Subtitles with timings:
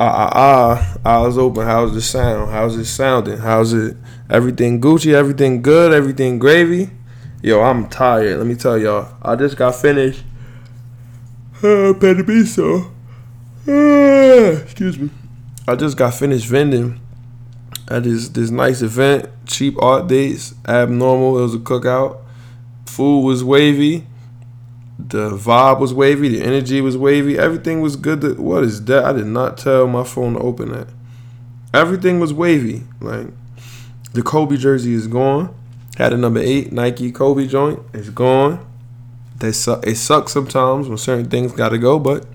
[0.00, 1.64] Ah, ah, ah, eyes open.
[1.64, 2.52] How's the sound?
[2.52, 3.38] How's it sounding?
[3.38, 3.96] How's it?
[4.30, 5.12] Everything Gucci?
[5.12, 5.92] Everything good?
[5.92, 6.90] Everything gravy?
[7.42, 8.38] Yo, I'm tired.
[8.38, 9.12] Let me tell y'all.
[9.20, 10.22] I just got finished.
[11.60, 12.92] Uh, better be so.
[13.66, 15.10] Uh, excuse me.
[15.66, 17.00] I just got finished vending
[17.88, 21.38] at this this nice event, cheap art dates, abnormal.
[21.38, 22.20] It was a cookout.
[22.86, 24.06] Food was wavy.
[24.98, 26.28] The vibe was wavy.
[26.28, 27.38] The energy was wavy.
[27.38, 28.20] Everything was good.
[28.22, 29.04] To, what is that?
[29.04, 30.88] I did not tell my phone to open that.
[31.72, 32.82] Everything was wavy.
[33.00, 33.28] Like
[34.12, 35.54] the Kobe jersey is gone.
[35.96, 37.80] Had a number eight Nike Kobe joint.
[37.92, 38.64] It's gone.
[39.36, 39.86] They suck.
[39.86, 42.26] It sucks sometimes when certain things gotta go, but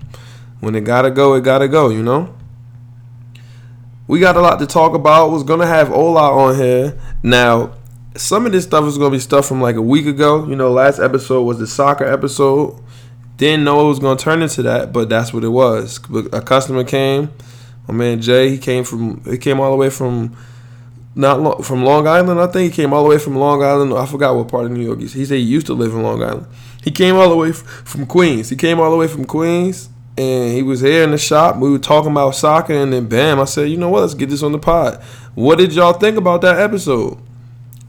[0.60, 1.90] when it gotta go, it gotta go.
[1.90, 2.34] You know.
[4.06, 5.30] We got a lot to talk about.
[5.30, 7.74] Was gonna have Ola on here now
[8.16, 10.46] some of this stuff is gonna be stuff from like a week ago.
[10.46, 12.80] You know, last episode was the soccer episode.
[13.36, 15.98] Didn't know it was gonna turn into that, but that's what it was.
[16.32, 17.30] A customer came.
[17.88, 20.36] My man Jay, he came from he came all the way from
[21.14, 22.40] not long, from Long Island.
[22.40, 23.92] I think he came all the way from Long Island.
[23.92, 25.12] I forgot what part of New York he's.
[25.12, 26.46] He said he used to live in Long Island.
[26.82, 28.48] He came all the way from Queens.
[28.50, 31.56] He came all the way from Queens, and he was here in the shop.
[31.56, 34.00] We were talking about soccer, and then bam, I said, you know what?
[34.00, 35.02] Let's get this on the pod.
[35.34, 37.18] What did y'all think about that episode?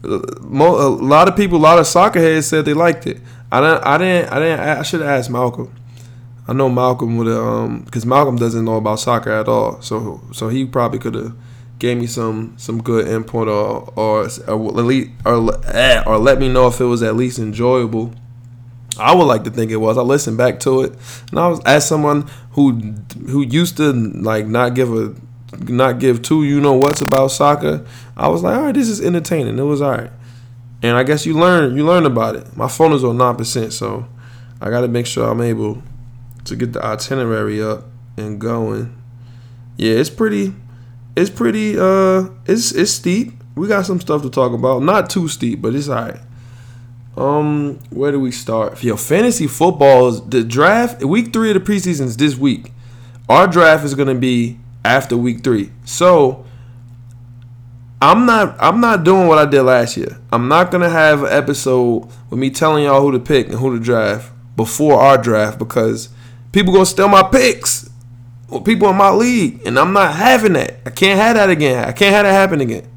[0.06, 3.20] A lot of people, a lot of soccer heads said they liked it.
[3.50, 3.84] I didn't.
[3.84, 4.32] I didn't.
[4.32, 4.60] I didn't.
[4.60, 5.74] I should have asked Malcolm.
[6.48, 9.80] I know Malcolm would have, um, because Malcolm doesn't know about soccer at all.
[9.82, 11.36] So, so he probably could have
[11.78, 14.80] gave me some some good input or or or,
[15.26, 18.14] or, eh, or let me know if it was at least enjoyable.
[18.98, 19.98] I would like to think it was.
[19.98, 20.94] I listened back to it,
[21.30, 22.72] and I was as someone who
[23.28, 25.14] who used to like not give a
[25.68, 27.86] not give two you know what's about soccer.
[28.16, 29.58] I was like, all right, this is entertaining.
[29.58, 30.10] It was all right,
[30.82, 32.56] and I guess you learn you learn about it.
[32.56, 34.06] My phone is on nine percent, so
[34.60, 35.82] I got to make sure I'm able
[36.44, 37.84] to get the itinerary up
[38.16, 38.96] and going.
[39.76, 40.54] Yeah, it's pretty,
[41.14, 43.32] it's pretty, uh, it's it's steep.
[43.54, 44.82] We got some stuff to talk about.
[44.82, 46.20] Not too steep, but it's all right.
[47.16, 48.82] Um, where do we start?
[48.82, 51.02] Yo, fantasy football is the draft.
[51.02, 52.72] Week three of the preseason is this week.
[53.28, 55.72] Our draft is gonna be after week three.
[55.84, 56.46] So
[58.00, 60.18] I'm not I'm not doing what I did last year.
[60.30, 63.76] I'm not gonna have an episode with me telling y'all who to pick and who
[63.76, 66.10] to draft before our draft because
[66.52, 67.90] people gonna steal my picks.
[68.64, 70.76] People in my league, and I'm not having that.
[70.86, 71.84] I can't have that again.
[71.84, 72.88] I can't have that happen again.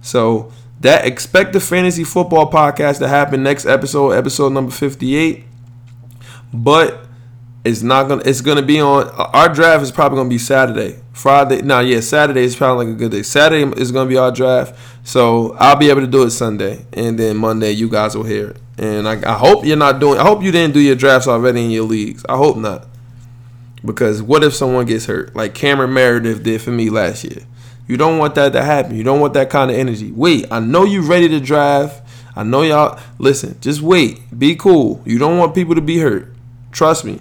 [0.00, 0.50] So
[0.80, 5.44] that expect the fantasy football podcast to happen next episode, episode number 58.
[6.54, 7.03] But
[7.64, 8.22] it's not gonna.
[8.24, 9.08] It's gonna be on.
[9.08, 11.62] Our draft is probably gonna be Saturday, Friday.
[11.62, 13.22] No, yeah, Saturday is probably like a good day.
[13.22, 17.18] Saturday is gonna be our draft, so I'll be able to do it Sunday, and
[17.18, 18.56] then Monday you guys will hear it.
[18.76, 20.18] And I, I hope you're not doing.
[20.18, 22.22] I hope you didn't do your drafts already in your leagues.
[22.28, 22.86] I hope not,
[23.82, 27.44] because what if someone gets hurt, like Cameron Meredith did for me last year?
[27.86, 28.94] You don't want that to happen.
[28.94, 30.10] You don't want that kind of energy.
[30.12, 32.02] Wait, I know you're ready to draft.
[32.36, 32.98] I know y'all.
[33.18, 34.20] Listen, just wait.
[34.38, 35.02] Be cool.
[35.06, 36.34] You don't want people to be hurt.
[36.72, 37.20] Trust me.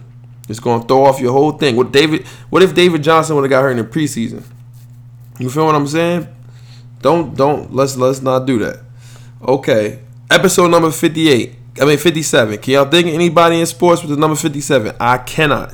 [0.49, 1.75] It's gonna throw off your whole thing.
[1.75, 2.25] What David?
[2.49, 4.43] What if David Johnson would have got hurt in the preseason?
[5.39, 6.27] You feel what I'm saying?
[7.01, 8.79] Don't don't let's let's not do that.
[9.45, 9.99] Okay,
[10.29, 11.55] episode number 58.
[11.81, 12.57] I mean 57.
[12.59, 14.95] Can y'all think anybody in sports with the number 57?
[14.99, 15.73] I cannot.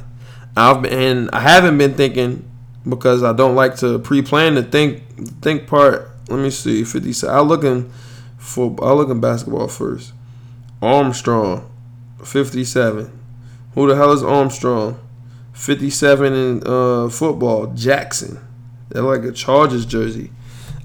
[0.55, 2.49] I've been I haven't been thinking
[2.87, 5.03] because I don't like to pre-plan the think
[5.41, 6.11] think part.
[6.29, 7.33] Let me see 57.
[7.33, 7.91] I looking
[8.37, 10.13] for I look in basketball first.
[10.81, 11.69] Armstrong,
[12.23, 13.18] 57.
[13.79, 14.99] Who the hell is Armstrong?
[15.53, 17.67] 57 in uh, football.
[17.67, 18.37] Jackson.
[18.89, 20.31] They're like a Chargers jersey.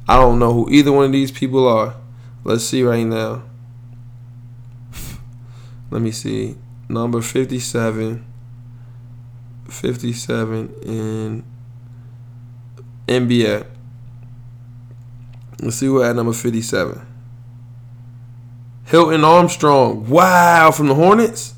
[0.06, 1.96] I don't know who either one of these people are.
[2.44, 3.42] Let's see right now.
[5.90, 6.56] Let me see.
[6.88, 8.24] Number 57.
[9.68, 11.44] 57 in
[13.08, 13.66] NBA.
[15.60, 17.04] Let's see who at number 57.
[18.84, 20.08] Hilton Armstrong.
[20.08, 21.54] Wow, from the Hornets?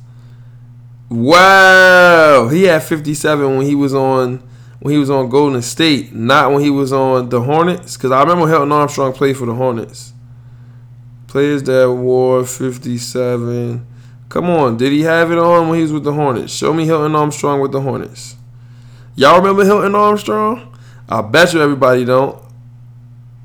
[1.08, 4.42] Wow, he had 57 when he was on
[4.80, 7.96] when he was on Golden State, not when he was on the Hornets.
[7.96, 10.12] Because I remember Hilton Armstrong played for the Hornets.
[11.26, 13.86] Players that wore 57.
[14.28, 16.52] Come on, did he have it on when he was with the Hornets?
[16.52, 18.36] Show me Hilton Armstrong with the Hornets.
[19.14, 20.76] Y'all remember Hilton Armstrong?
[21.08, 22.40] I bet you everybody don't.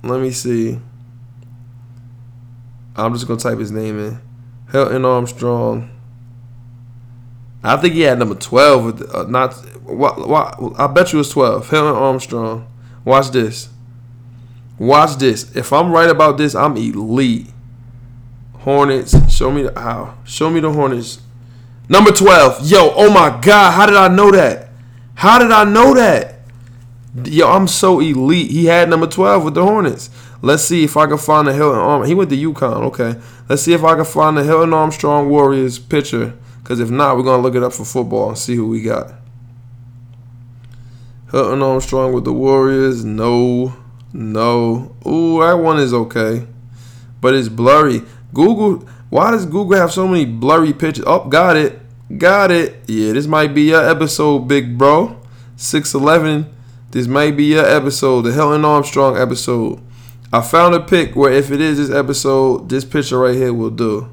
[0.04, 0.80] Let me see.
[2.96, 4.20] I'm just gonna type his name in.
[4.72, 5.90] Hilton Armstrong.
[7.64, 8.86] I think he had number twelve.
[8.86, 9.56] With, uh, not?
[10.80, 11.70] I bet you was twelve.
[11.70, 12.68] Hilton Armstrong.
[13.06, 13.70] Watch this.
[14.78, 15.56] Watch this.
[15.56, 17.48] If I'm right about this, I'm elite.
[18.54, 19.16] Hornets.
[19.34, 20.18] Show me the how.
[20.24, 21.22] Show me the Hornets.
[21.88, 22.68] Number twelve.
[22.70, 22.94] Yo.
[22.96, 23.72] Oh my God.
[23.72, 24.70] How did I know that?
[25.16, 26.40] How did I know that?
[27.26, 28.50] Yo, I'm so elite.
[28.52, 30.10] He had number 12 with the Hornets.
[30.42, 32.06] Let's see if I can find the Hilton Arm.
[32.06, 32.84] He went to UConn.
[32.86, 33.20] Okay.
[33.50, 36.34] Let's see if I can find the Hilton Armstrong Warriors picture.
[36.72, 38.82] Because if not, we're going to look it up for football and see who we
[38.82, 39.12] got.
[41.30, 43.04] Hilton Armstrong with the Warriors.
[43.04, 43.76] No.
[44.14, 44.96] No.
[45.06, 46.48] Ooh, that one is okay.
[47.20, 48.04] But it's blurry.
[48.34, 48.88] Google.
[49.10, 51.04] Why does Google have so many blurry pictures?
[51.06, 51.78] Oh, got it.
[52.18, 52.82] Got it.
[52.88, 55.20] Yeah, this might be your episode, big bro.
[55.58, 56.56] 611.
[56.92, 59.82] This might be your episode, the Hilton Armstrong episode.
[60.32, 63.72] I found a pic where if it is this episode, this picture right here will
[63.72, 64.10] do.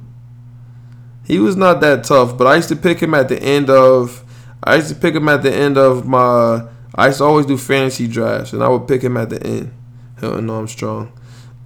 [1.29, 4.25] He was not that tough, but I used to pick him at the end of
[4.65, 7.59] I used to pick him at the end of my I used to always do
[7.59, 9.71] fantasy drafts and I would pick him at the end.
[10.19, 11.13] Hilton Armstrong.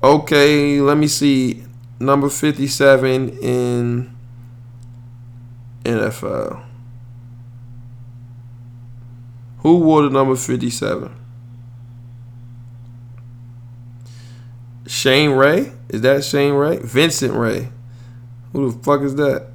[0.02, 1.62] Okay, let me see.
[2.00, 4.12] Number 57 in
[5.84, 6.64] NFL.
[9.58, 11.14] Who wore the number 57?
[14.88, 15.72] Shane Ray?
[15.88, 16.78] Is that Shane Ray?
[16.78, 17.68] Vincent Rey.
[18.52, 19.51] Who the fuck is that?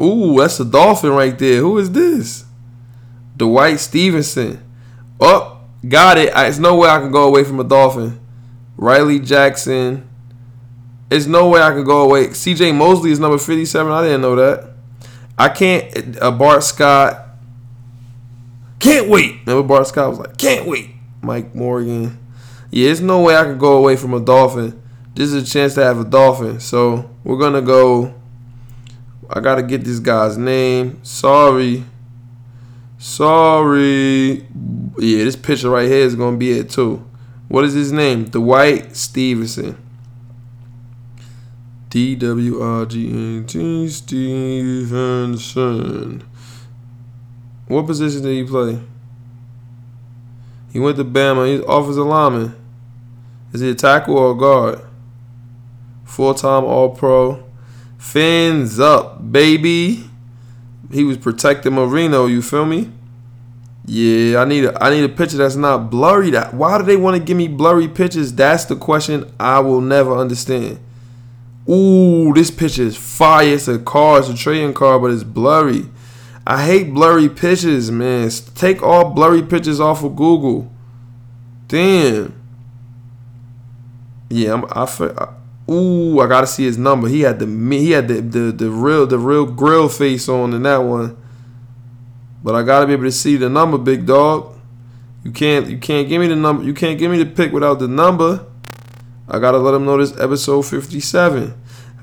[0.00, 1.60] Ooh, that's a dolphin right there.
[1.60, 2.44] Who is this?
[3.36, 4.62] Dwight Stephenson.
[5.20, 6.32] Oh, got it.
[6.34, 8.20] It's no way I can go away from a dolphin.
[8.76, 10.08] Riley Jackson.
[11.10, 12.28] It's no way I can go away.
[12.28, 13.90] CJ Mosley is number 57.
[13.90, 14.72] I didn't know that.
[15.38, 16.20] I can't.
[16.20, 17.26] Uh, Bart Scott.
[18.78, 19.40] Can't wait.
[19.46, 20.90] Remember Bart Scott was like, can't wait.
[21.22, 22.18] Mike Morgan.
[22.70, 24.80] Yeah, there's no way I can go away from a dolphin.
[25.14, 26.60] This is a chance to have a dolphin.
[26.60, 28.14] So we're gonna go.
[29.30, 31.00] I gotta get this guy's name.
[31.02, 31.84] Sorry.
[32.98, 34.46] Sorry.
[34.98, 37.04] Yeah, this picture right here is gonna be it too.
[37.48, 38.24] What is his name?
[38.24, 39.76] Dwight Stevenson.
[41.90, 45.42] D W R G N T Stevenson.
[47.66, 48.80] What position did he play?
[50.72, 51.46] He went to Bama.
[51.50, 52.54] He's offensive lineman.
[53.52, 54.80] Is he a tackle or a guard?
[56.04, 57.47] Full time All Pro.
[57.98, 60.04] Fins up, baby.
[60.90, 62.26] He was protecting Marino.
[62.26, 62.90] You feel me?
[63.84, 66.30] Yeah, I need a I need a picture that's not blurry.
[66.30, 68.32] That why do they want to give me blurry pictures?
[68.32, 70.78] That's the question I will never understand.
[71.68, 73.54] Ooh, this picture is fire.
[73.54, 75.86] It's a car, it's a trading car, but it's blurry.
[76.46, 78.30] I hate blurry pictures, man.
[78.54, 80.70] Take all blurry pictures off of Google.
[81.66, 82.34] Damn.
[84.30, 85.28] Yeah, I'm, I,
[85.70, 87.08] ooh, I gotta see his number.
[87.08, 90.62] He had the he had the, the the real the real grill face on in
[90.62, 91.16] that one.
[92.42, 94.58] But I gotta be able to see the number, big dog.
[95.24, 96.64] You can't you can't give me the number.
[96.64, 98.46] You can't give me the pick without the number.
[99.28, 101.54] I gotta let them know this episode 57.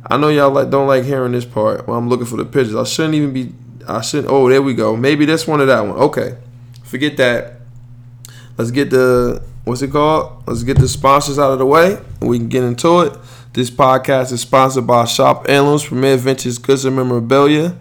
[0.08, 2.76] I know y'all like don't like hearing this part I'm looking for the pictures.
[2.76, 3.54] I shouldn't even be
[3.88, 4.32] I shouldn't.
[4.32, 4.96] Oh, there we go.
[4.96, 5.98] Maybe this one or that one.
[5.98, 6.38] Okay,
[6.84, 7.62] forget that.
[8.58, 10.44] Let's get the what's it called?
[10.48, 13.18] Let's get the sponsors out of the way, we can get into it.
[13.56, 17.78] This podcast is sponsored by Shop Heirlooms, Premier Ventures, Goods and Memorabilia.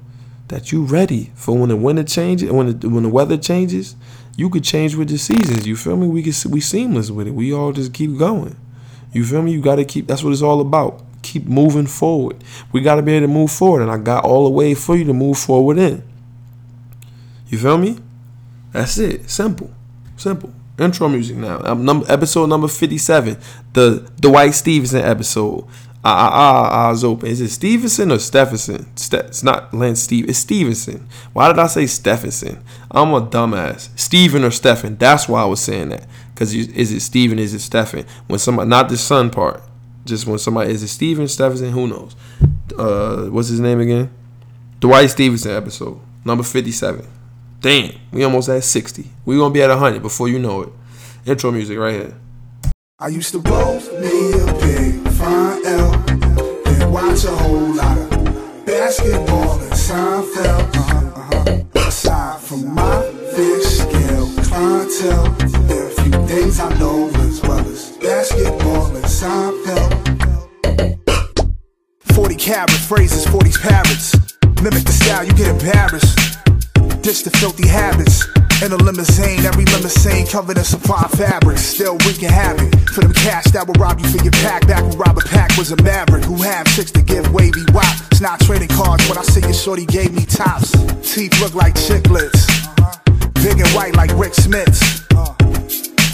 [0.47, 3.95] that you ready for when the winter changes, when the, when the weather changes,
[4.35, 5.67] you could change with the seasons.
[5.67, 6.07] You feel me?
[6.07, 7.31] We can we seamless with it.
[7.31, 8.55] We all just keep going.
[9.11, 9.51] You feel me?
[9.51, 10.07] You got to keep.
[10.07, 11.03] That's what it's all about.
[11.23, 12.43] Keep moving forward.
[12.71, 14.95] We got to be able to move forward, and I got all the way for
[14.95, 16.03] you to move forward in.
[17.47, 17.97] You feel me?
[18.71, 19.29] That's it.
[19.29, 19.71] Simple.
[20.17, 20.53] Simple.
[20.79, 21.61] Intro music now.
[21.63, 23.37] Um, number, episode number 57.
[23.73, 25.67] The Dwight Stevenson episode.
[26.05, 27.29] Ah, ah, ah, eyes open.
[27.29, 28.93] Is it Stevenson or Stephenson?
[28.97, 30.27] Ste- it's not Lance Steve.
[30.27, 31.07] It's Stevenson.
[31.31, 32.61] Why did I say Stephenson?
[32.91, 33.87] I'm a dumbass.
[33.97, 34.97] Steven or Stephen.
[34.97, 36.05] That's why I was saying that.
[36.33, 37.39] Because is it Steven?
[37.39, 38.05] Is it Stephen?
[38.27, 39.61] When somebody, not the son part.
[40.05, 41.71] Just when somebody, is it Steven, Stephenson?
[41.71, 42.15] Who knows?
[42.77, 44.09] Uh, what's his name again?
[44.79, 45.99] Dwight Stevenson episode.
[46.25, 47.07] Number 57.
[47.61, 49.09] Damn, we almost at 60.
[49.23, 50.69] we to be at 100 before you know it.
[51.25, 52.13] Intro music right here.
[52.99, 55.93] I used to roll me a big fine L
[56.65, 60.75] and watch a whole lot of basketball and Seinfeld.
[60.75, 61.87] Uh-huh, uh-huh.
[61.87, 63.01] Aside from my
[63.33, 65.31] fish scale clientele,
[65.67, 67.22] there are a few things I know
[68.03, 69.89] basketball and Seinfeld.
[72.13, 74.13] 40 carats, phrases, 40 parrots.
[74.61, 76.19] Mimic the style, you get embarrassed.
[77.01, 78.27] Ditch the filthy habits.
[78.61, 81.57] In a limousine, every limousine covered in supply fabric.
[81.57, 84.67] Still wreaking havoc for them cash that will rob you for your pack.
[84.67, 87.95] Back when Robert Pack was a maverick who had six to give wavy wop.
[88.11, 90.71] It's not trading cards when I see your shorty gave me tops.
[91.01, 92.47] Teeth look like chiclets.
[93.43, 95.03] Big and white like Rik Smits.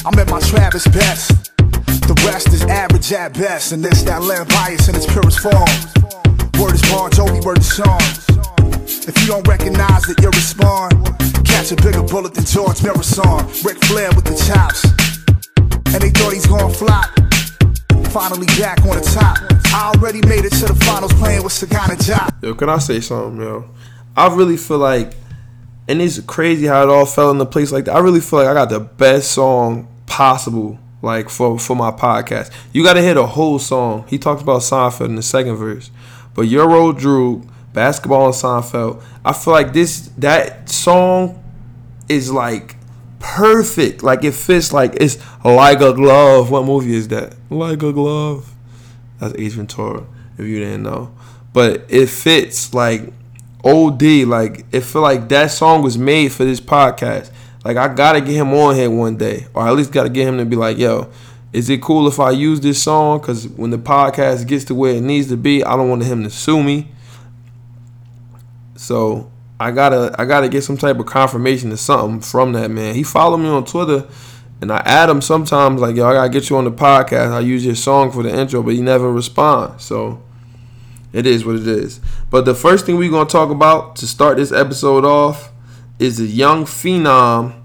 [0.05, 1.58] I'm at my Travis Best.
[2.07, 5.69] The rest is average at best, and this that land bias in its purest form.
[6.61, 7.99] Word is Bon Jovi, word is Sean.
[9.07, 10.93] If you don't recognize it, you respond.
[11.45, 13.45] Catch a bigger bullet than George Marathon.
[13.63, 14.85] Ric Flair with the chops.
[15.93, 17.09] And they thought he's gonna flop.
[18.11, 19.37] Finally back on the top.
[19.73, 22.43] I already made it to the finals playing with Sagana Diop.
[22.43, 23.69] Yo, can I say something, yo?
[24.17, 25.13] I really feel like,
[25.87, 27.95] and it's crazy how it all fell into place like that.
[27.95, 32.51] I really feel like I got the best song possible, like for for my podcast.
[32.73, 34.05] You got to hear the whole song.
[34.07, 35.91] He talks about Seinfeld in the second verse,
[36.33, 39.01] but your old Drew Basketball and Seinfeld.
[39.23, 41.43] I feel like this that song
[42.07, 42.75] is like
[43.19, 44.03] perfect.
[44.03, 46.51] Like it fits like it's like a glove.
[46.51, 47.35] What movie is that?
[47.49, 48.53] Like a glove.
[49.19, 50.05] That's Ace Ventura,
[50.37, 51.13] if you didn't know.
[51.53, 53.13] But it fits like
[53.63, 54.03] OD.
[54.25, 57.31] Like it feel like that song was made for this podcast.
[57.69, 60.39] Like I gotta get him on here one day, or at least gotta get him
[60.39, 61.11] to be like, yo,
[61.53, 63.19] is it cool if I use this song?
[63.19, 66.23] Cause when the podcast gets to where it needs to be, I don't want him
[66.23, 66.87] to sue me.
[68.75, 72.95] So I gotta I gotta get some type of confirmation or something from that man.
[72.95, 74.07] He followed me on Twitter
[74.61, 77.31] and I add him sometimes like yo, I gotta get you on the podcast.
[77.31, 79.83] I use your song for the intro, but he never responds.
[79.83, 80.23] So
[81.13, 82.01] it is what it is.
[82.31, 85.51] But the first thing we're gonna talk about to start this episode off
[85.99, 87.58] is a young phenom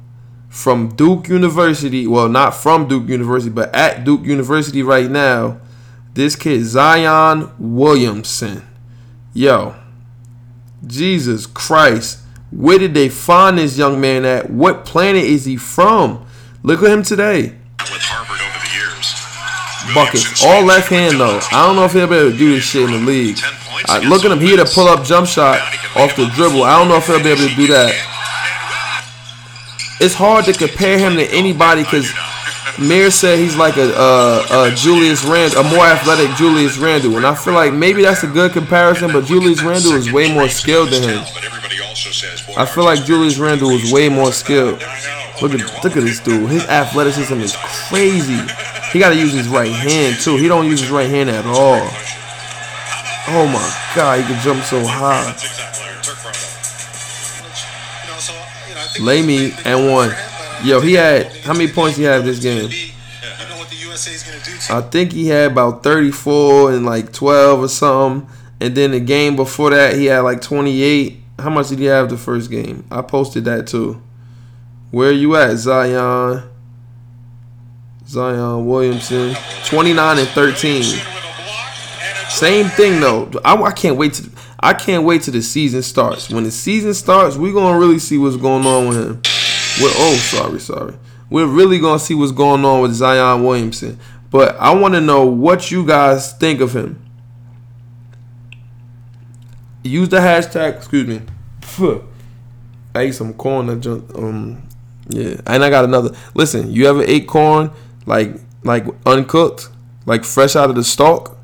[0.54, 2.06] from Duke University.
[2.06, 5.58] Well, not from Duke University, but at Duke University right now.
[6.14, 8.62] This kid Zion Williamson.
[9.34, 9.74] Yo,
[10.86, 12.20] Jesus Christ.
[12.52, 14.48] Where did they find this young man at?
[14.48, 16.24] What planet is he from?
[16.62, 17.56] Look at him today.
[17.80, 19.92] With Harvard over the years.
[19.92, 20.44] Buckets.
[20.44, 21.40] All left hand though.
[21.50, 23.38] I don't know if he'll be able to do this shit in the league.
[23.86, 24.38] I look at him.
[24.38, 25.58] He had a pull up jump shot
[25.96, 26.62] off the dribble.
[26.62, 28.13] I don't know if he'll be able to do that.
[30.04, 32.12] It's hard to compare him to anybody because
[32.78, 37.24] Mayor said he's like a, a, a Julius Randle, a more athletic Julius Randle, and
[37.24, 39.12] I feel like maybe that's a good comparison.
[39.12, 41.24] But Julius Randle is way more skilled than him.
[42.58, 44.84] I feel like Julius Randle is way more skilled.
[45.40, 46.50] Look at look at this dude.
[46.50, 47.56] His athleticism is
[47.88, 48.40] crazy.
[48.92, 50.36] He got to use his right hand too.
[50.36, 51.80] He don't use his right hand at all.
[53.32, 53.64] Oh my
[53.96, 55.34] God, he can jump so high.
[59.00, 60.14] Lay me and one.
[60.62, 62.70] Yo, he had how many points he had this game?
[64.70, 68.28] I think he had about 34 and like 12 or something.
[68.60, 71.20] And then the game before that, he had like 28.
[71.38, 72.84] How much did he have the first game?
[72.90, 74.00] I posted that too.
[74.90, 76.44] Where you at, Zion?
[78.06, 79.34] Zion Williamson,
[79.66, 80.82] 29 and 13.
[82.28, 83.30] Same thing though.
[83.44, 84.30] I, I can't wait to
[84.64, 86.30] I can't wait till the season starts.
[86.30, 89.22] When the season starts, we're gonna really see what's going on with him.
[89.78, 90.94] We're, oh, sorry, sorry.
[91.28, 94.00] We're really gonna see what's going on with Zion Williamson.
[94.30, 97.04] But I want to know what you guys think of him.
[99.82, 100.78] Use the hashtag.
[100.78, 101.20] Excuse me.
[102.94, 103.66] I ate some corn.
[103.66, 104.66] That just, um,
[105.10, 106.16] yeah, and I got another.
[106.32, 107.70] Listen, you ever ate corn
[108.06, 109.68] like like uncooked,
[110.06, 111.36] like fresh out of the stalk,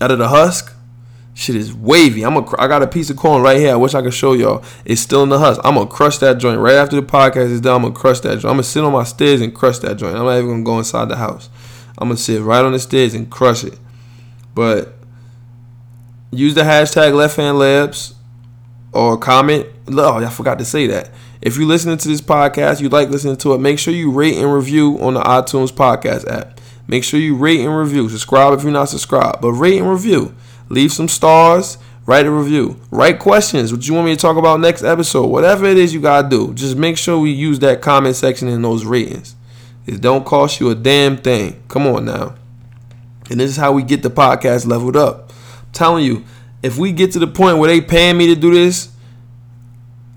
[0.00, 0.71] out of the husk?
[1.42, 2.24] Shit is wavy.
[2.24, 2.60] I'm a.
[2.60, 3.72] I got a piece of corn right here.
[3.72, 4.62] I wish I could show y'all.
[4.84, 5.60] It's still in the husk.
[5.64, 7.76] I'm gonna crush that joint right after the podcast is done.
[7.76, 8.44] I'm gonna crush that joint.
[8.44, 10.16] I'm gonna sit on my stairs and crush that joint.
[10.16, 11.50] I'm not even gonna go inside the house.
[11.98, 13.76] I'm gonna sit right on the stairs and crush it.
[14.54, 14.94] But
[16.30, 18.14] use the hashtag left hand layups
[18.92, 21.10] or comment oh, I forgot to say that.
[21.40, 24.36] If you're listening to this podcast, you like listening to it, make sure you rate
[24.36, 26.60] and review on the iTunes podcast app.
[26.86, 28.08] Make sure you rate and review.
[28.08, 30.34] Subscribe if you're not subscribed, but rate and review.
[30.72, 31.76] Leave some stars.
[32.06, 32.80] Write a review.
[32.90, 33.72] Write questions.
[33.72, 35.26] What you want me to talk about next episode?
[35.26, 38.62] Whatever it is you gotta do, just make sure we use that comment section in
[38.62, 39.36] those ratings.
[39.86, 41.62] It don't cost you a damn thing.
[41.68, 42.36] Come on now.
[43.28, 45.30] And this is how we get the podcast leveled up.
[45.60, 46.24] I'm telling you,
[46.62, 48.88] if we get to the point where they paying me to do this,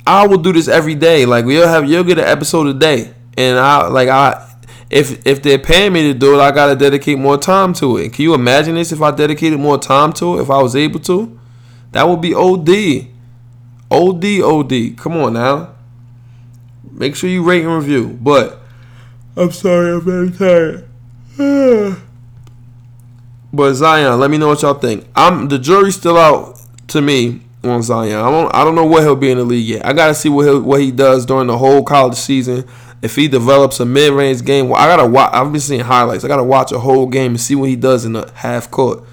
[0.07, 1.25] I will do this every day.
[1.25, 3.13] Like we'll have you'll get an episode a day.
[3.37, 4.44] And I like I
[4.89, 8.13] if if they're paying me to do it, I gotta dedicate more time to it.
[8.13, 10.99] Can you imagine this if I dedicated more time to it, if I was able
[11.01, 11.39] to?
[11.91, 13.07] That would be OD.
[13.89, 14.97] OD OD.
[14.97, 15.75] Come on now.
[16.91, 18.17] Make sure you rate and review.
[18.21, 18.59] But
[19.35, 20.87] I'm sorry, I'm very tired.
[23.53, 25.07] but Zion, let me know what y'all think.
[25.15, 28.19] I'm the jury's still out to me on Zion.
[28.19, 29.85] I don't I don't know what he'll be in the league yet.
[29.85, 32.65] I gotta see what he what he does during the whole college season.
[33.01, 35.31] If he develops a mid range game, I gotta watch.
[35.33, 36.23] I've been seeing highlights.
[36.23, 39.03] I gotta watch a whole game and see what he does in the half court.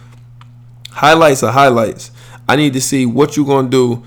[0.91, 2.11] Highlights are highlights.
[2.49, 4.03] I need to see what you're gonna do,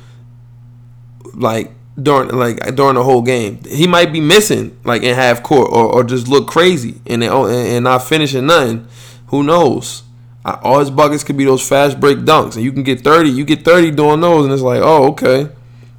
[1.34, 3.60] like during like during the whole game.
[3.66, 7.84] He might be missing like in half court or, or just look crazy and and
[7.84, 8.88] not finishing nothing.
[9.28, 10.04] Who knows?
[10.46, 13.30] all his buckets could be those fast break dunks, and you can get 30.
[13.30, 15.50] You get 30 doing those, and it's like, oh, okay.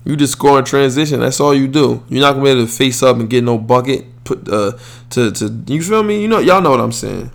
[0.07, 1.19] You just score in transition.
[1.19, 2.05] That's all you do.
[2.09, 4.07] You're not gonna be able to face up and get no bucket.
[4.23, 4.79] Put uh
[5.11, 6.23] to to you feel me?
[6.23, 7.33] You know y'all know what I'm saying.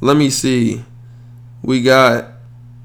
[0.00, 0.84] Let me see.
[1.62, 2.28] We got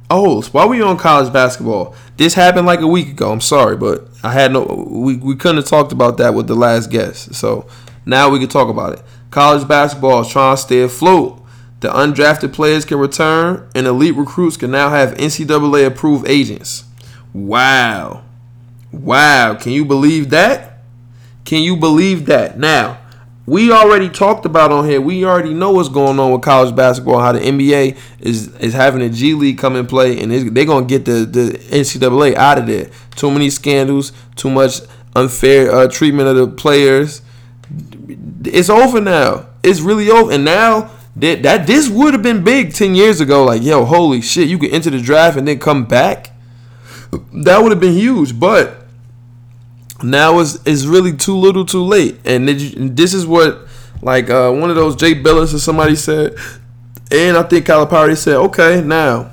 [0.09, 1.95] oh while we on college basketball.
[2.17, 3.31] This happened like a week ago.
[3.31, 6.55] I'm sorry, but I had no we we couldn't have talked about that with the
[6.55, 7.33] last guest.
[7.33, 7.65] So
[8.05, 9.03] now we can talk about it.
[9.31, 11.41] College basketball is trying to stay afloat.
[11.79, 16.83] The undrafted players can return, and elite recruits can now have NCAA approved agents.
[17.33, 18.23] Wow.
[18.91, 19.55] Wow.
[19.55, 20.79] Can you believe that?
[21.45, 22.59] Can you believe that?
[22.59, 22.97] Now,
[23.47, 24.99] we already talked about on here.
[24.99, 27.19] We already know what's going on with college basketball.
[27.19, 30.85] How the NBA is is having a G League come and play, and they're gonna
[30.85, 32.89] get the the NCAA out of there.
[33.15, 34.81] Too many scandals, too much
[35.15, 37.21] unfair uh, treatment of the players.
[38.43, 39.47] It's over now.
[39.63, 43.45] It's really over, and now that that this would have been big ten years ago.
[43.45, 46.33] Like yo, holy shit, you could enter the draft and then come back.
[47.33, 48.85] That would have been huge, but
[50.03, 52.19] now it's, is really too little, too late.
[52.25, 53.67] And this is what
[54.01, 56.35] like uh, one of those Jay Bilas or somebody said,
[57.11, 59.31] and I think Calipari said, okay, now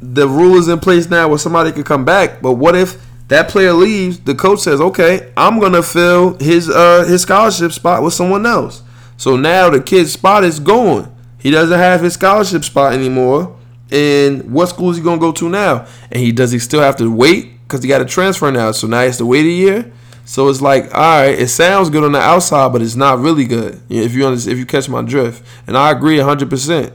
[0.00, 3.48] the rule is in place now where somebody could come back, but what if that
[3.48, 4.18] player leaves?
[4.20, 8.82] The coach says, okay, I'm gonna fill his uh, his scholarship spot with someone else.
[9.16, 11.14] So now the kid's spot is gone.
[11.38, 13.56] He doesn't have his scholarship spot anymore.
[13.92, 15.86] And what school is he gonna go to now?
[16.10, 18.72] And he does he still have to wait because he got to transfer now?
[18.72, 19.92] So now he has to wait a year.
[20.24, 23.44] So it's like, all right, it sounds good on the outside, but it's not really
[23.44, 23.80] good.
[23.90, 26.94] If you if you catch my drift, and I agree hundred percent.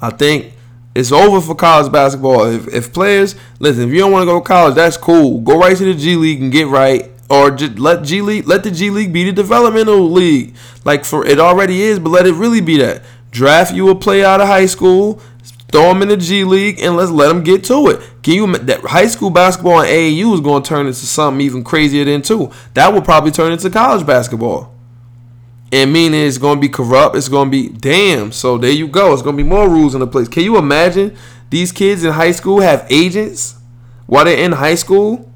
[0.00, 0.54] I think
[0.96, 2.46] it's over for college basketball.
[2.46, 5.40] If, if players listen, if you don't want to go to college, that's cool.
[5.40, 8.64] Go right to the G League and get right or just let G League let
[8.64, 12.34] the G League be the developmental league, like for it already is, but let it
[12.34, 13.02] really be that.
[13.30, 15.22] Draft you a player out of high school,
[15.72, 18.00] throw them in the G League, and let's let them get to it.
[18.22, 21.64] Can you that high school basketball and AAU is going to turn into something even
[21.64, 22.52] crazier than too?
[22.74, 24.72] That will probably turn into college basketball.
[25.72, 27.16] And meaning it's going to be corrupt.
[27.16, 28.30] It's going to be damn.
[28.30, 29.12] So there you go.
[29.14, 30.28] It's going to be more rules in the place.
[30.28, 31.16] Can you imagine
[31.48, 33.56] these kids in high school have agents
[34.06, 35.32] while they're in high school?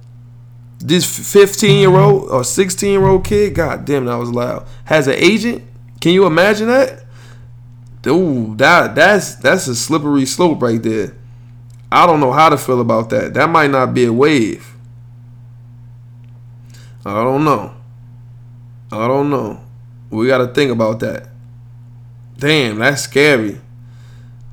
[0.78, 5.06] this 15 year old or 16 year old kid, god damn, that was loud, has
[5.08, 5.64] an agent.
[6.00, 7.05] Can you imagine that?
[8.06, 11.14] Ooh, that that's that's a slippery slope right there.
[11.90, 13.34] I don't know how to feel about that.
[13.34, 14.74] That might not be a wave.
[17.04, 17.74] I don't know.
[18.90, 19.60] I don't know.
[20.10, 21.28] We got to think about that.
[22.38, 23.60] Damn, that's scary.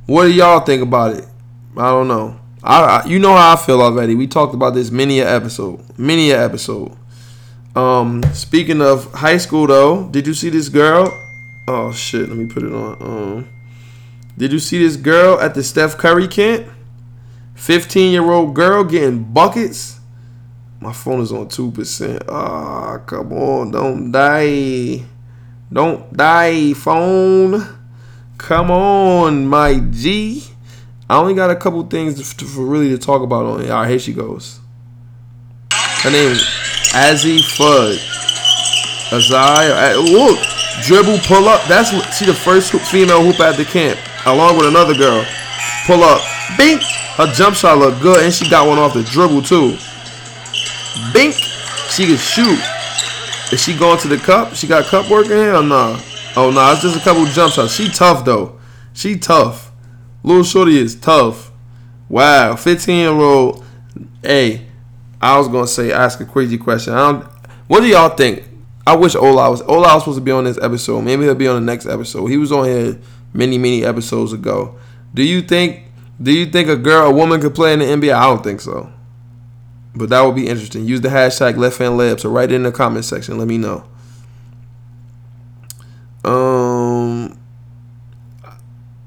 [0.06, 1.26] What do y'all think about it?
[1.76, 2.40] I don't know.
[2.64, 4.16] I, you know how I feel already.
[4.16, 6.96] We talked about this many a episode, many a episode.
[7.76, 11.12] Um, speaking of high school though, did you see this girl?
[11.68, 12.98] Oh shit, let me put it on.
[13.02, 13.50] Um,
[14.38, 16.68] did you see this girl at the Steph Curry camp?
[17.56, 20.00] 15 year old girl getting buckets.
[20.82, 22.26] My phone is on 2%.
[22.28, 23.72] Ah, oh, come on.
[23.72, 25.06] Don't die.
[25.72, 27.66] Don't die, phone.
[28.38, 30.44] Come on, my G.
[31.10, 33.70] I only got a couple things to, for really to talk about on it.
[33.70, 34.60] All right, here she goes.
[35.72, 36.44] Her name is
[36.92, 37.98] Azzi Fudd.
[39.10, 39.96] Azai.
[40.12, 40.40] Look,
[40.82, 41.68] dribble, pull up.
[41.68, 45.26] That's she the first female hoop at the camp, along with another girl.
[45.86, 46.22] Pull up,
[46.58, 46.82] bink.
[47.16, 49.78] Her jump shot look good, and she got one off the dribble too.
[51.14, 51.36] Bink.
[51.90, 52.60] She can shoot.
[53.54, 54.56] Is she going to the cup?
[54.56, 56.00] She got cup work in here or no?
[56.36, 57.76] Oh no, it's just a couple jump shots.
[57.76, 58.60] She tough though.
[58.94, 59.72] She tough.
[60.24, 61.52] Little shorty is tough.
[62.10, 63.64] Wow, 15 year old.
[64.24, 64.66] Hey,
[65.22, 66.94] I was gonna say ask a crazy question.
[66.94, 67.26] I don't.
[67.68, 68.44] What do y'all think?
[68.86, 71.02] I wish Ola was Ola was supposed to be on this episode.
[71.02, 72.28] Maybe he'll be on the next episode.
[72.28, 73.00] He was on here
[73.34, 74.78] many many episodes ago.
[75.14, 75.84] Do you think?
[76.22, 78.14] Do you think a girl, a woman, could play in the NBA?
[78.14, 78.92] I don't think so.
[79.96, 80.86] But that would be interesting.
[80.86, 82.20] Use the hashtag Left Fan Lab.
[82.20, 83.38] So write it in the comment section.
[83.38, 83.86] Let me know.
[86.24, 87.38] Um,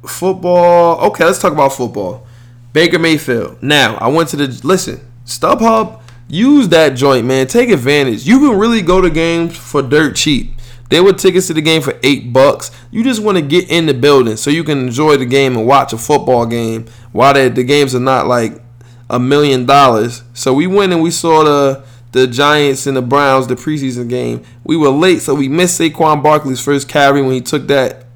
[0.05, 1.01] football.
[1.09, 2.27] Okay, let's talk about football.
[2.73, 3.63] Baker Mayfield.
[3.63, 5.01] Now I went to the listen.
[5.25, 7.47] StubHub use that joint, man.
[7.47, 8.27] Take advantage.
[8.27, 10.53] You can really go to games for dirt cheap.
[10.89, 12.71] They were tickets to the game for eight bucks.
[12.91, 15.67] You just want to get in the building so you can enjoy the game and
[15.67, 18.63] watch a football game while the, the games are not like
[19.11, 20.23] a million dollars.
[20.33, 24.43] So we went and we saw the the Giants and the Browns, the preseason game.
[24.65, 28.07] We were late, so we missed Saquon Barkley's first carry when he took that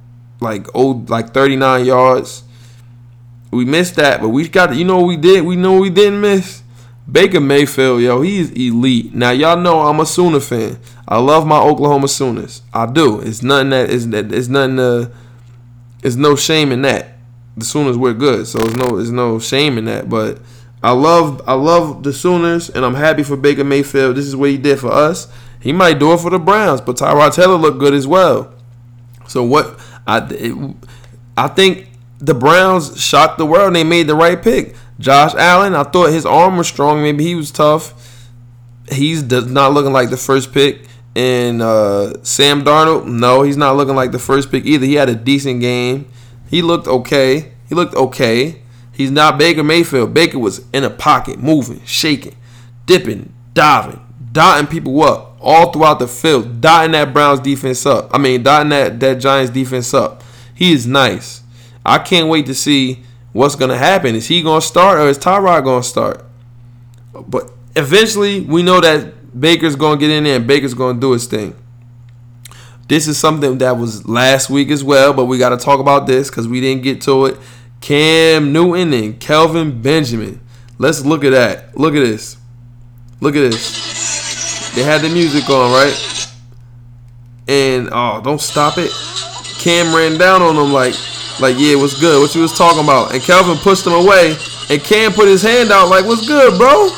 [0.41, 2.45] like old like 39 yards.
[3.51, 5.45] We missed that, but we got you know what we did.
[5.45, 6.63] We know we didn't miss.
[7.11, 9.15] Baker Mayfield, yo, he's elite.
[9.15, 10.79] Now y'all know I'm a Sooner fan.
[11.09, 12.63] I love my Oklahoma Sooners.
[12.73, 13.21] I do.
[13.21, 15.11] It's nothing that is that it's nothing uh
[16.03, 17.17] it's no shame in that.
[17.57, 20.09] The Sooners were good, so it's no there's no shame in that.
[20.09, 20.41] But
[20.83, 24.17] I love I love the Sooners and I'm happy for Baker Mayfield.
[24.17, 25.27] This is what he did for us.
[25.61, 28.55] He might do it for the Browns, but Tyrod Taylor looked good as well.
[29.27, 30.77] So what I it,
[31.37, 33.75] I think the Browns shocked the world.
[33.75, 34.77] They made the right pick.
[35.01, 37.03] Josh Allen, I thought his arm was strong.
[37.03, 38.29] Maybe he was tough.
[38.93, 40.87] He's not looking like the first pick.
[41.17, 44.85] And uh, Sam Darnold, no, he's not looking like the first pick either.
[44.85, 46.07] He had a decent game.
[46.49, 47.53] He looked okay.
[47.69, 48.61] He looked okay.
[48.93, 50.13] He's not Baker Mayfield.
[50.13, 52.37] Baker was in a pocket, moving, shaking,
[52.85, 54.01] dipping, diving,
[54.33, 58.11] dotting people up all throughout the field, dotting that Browns defense up.
[58.13, 60.23] I mean, dotting that, that Giants defense up.
[60.55, 61.43] He is nice.
[61.87, 64.15] I can't wait to see what's going to happen.
[64.15, 66.25] Is he going to start or is Tyrod going to start?
[67.13, 71.01] But eventually, we know that Baker's going to get in there and Baker's going to
[71.01, 71.55] do his thing.
[72.89, 76.07] This is something that was last week as well, but we got to talk about
[76.07, 77.39] this because we didn't get to it.
[77.81, 80.41] Cam Newton and Kelvin Benjamin.
[80.79, 81.79] Let's look at that.
[81.79, 82.37] Look at this.
[83.21, 84.73] Look at this.
[84.75, 86.33] They had the music on, right?
[87.47, 88.91] And oh, don't stop it.
[89.59, 90.95] Cam ran down on them like
[91.41, 92.21] like, yeah, what's good?
[92.21, 93.13] What you was talking about?
[93.13, 94.37] And Kelvin pushed him away,
[94.69, 96.89] and Cam put his hand out like, what's good, bro?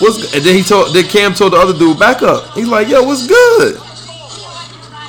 [0.00, 0.34] What's good?
[0.36, 2.52] And then he told, then Cam told the other dude, back up.
[2.54, 3.76] He's like, yo, what's good?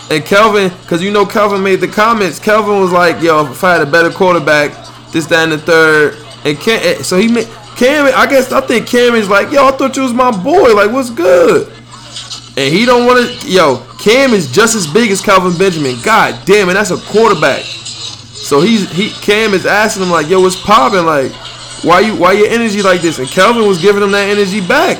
[0.09, 2.39] And Kelvin, because you know Kelvin made the comments.
[2.39, 4.71] Kelvin was like, yo, if I had a better quarterback,
[5.11, 6.17] this, that, and the third.
[6.43, 7.47] And Cam, so he made
[7.77, 8.11] Cam.
[8.15, 10.73] I guess I think Cam is like, yo, I thought you was my boy.
[10.73, 11.71] Like, what's good?
[12.57, 13.47] And he don't want to.
[13.47, 15.95] Yo, Cam is just as big as Kelvin Benjamin.
[16.03, 17.63] God damn it, that's a quarterback.
[17.63, 21.05] So he's he Cam is asking him like, "Yo, what's popping?
[21.05, 21.31] Like,
[21.83, 24.97] why you why your energy like this?" And Kelvin was giving him that energy back.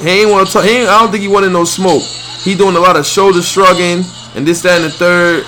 [0.00, 0.62] He ain't want to.
[0.62, 2.02] He I don't think he wanted no smoke.
[2.02, 5.44] He doing a lot of shoulder shrugging and this, that, and the third.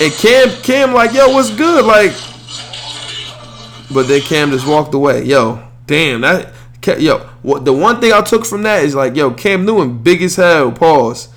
[0.00, 1.84] And Cam, Cam, like, yo, what's good?
[1.84, 2.12] Like,
[3.92, 5.24] but then Cam just walked away.
[5.24, 6.52] Yo, damn that.
[6.98, 10.22] Yo, what the one thing I took from that is like, yo, Cam Newton, big
[10.22, 10.72] as hell.
[10.72, 11.28] Pause.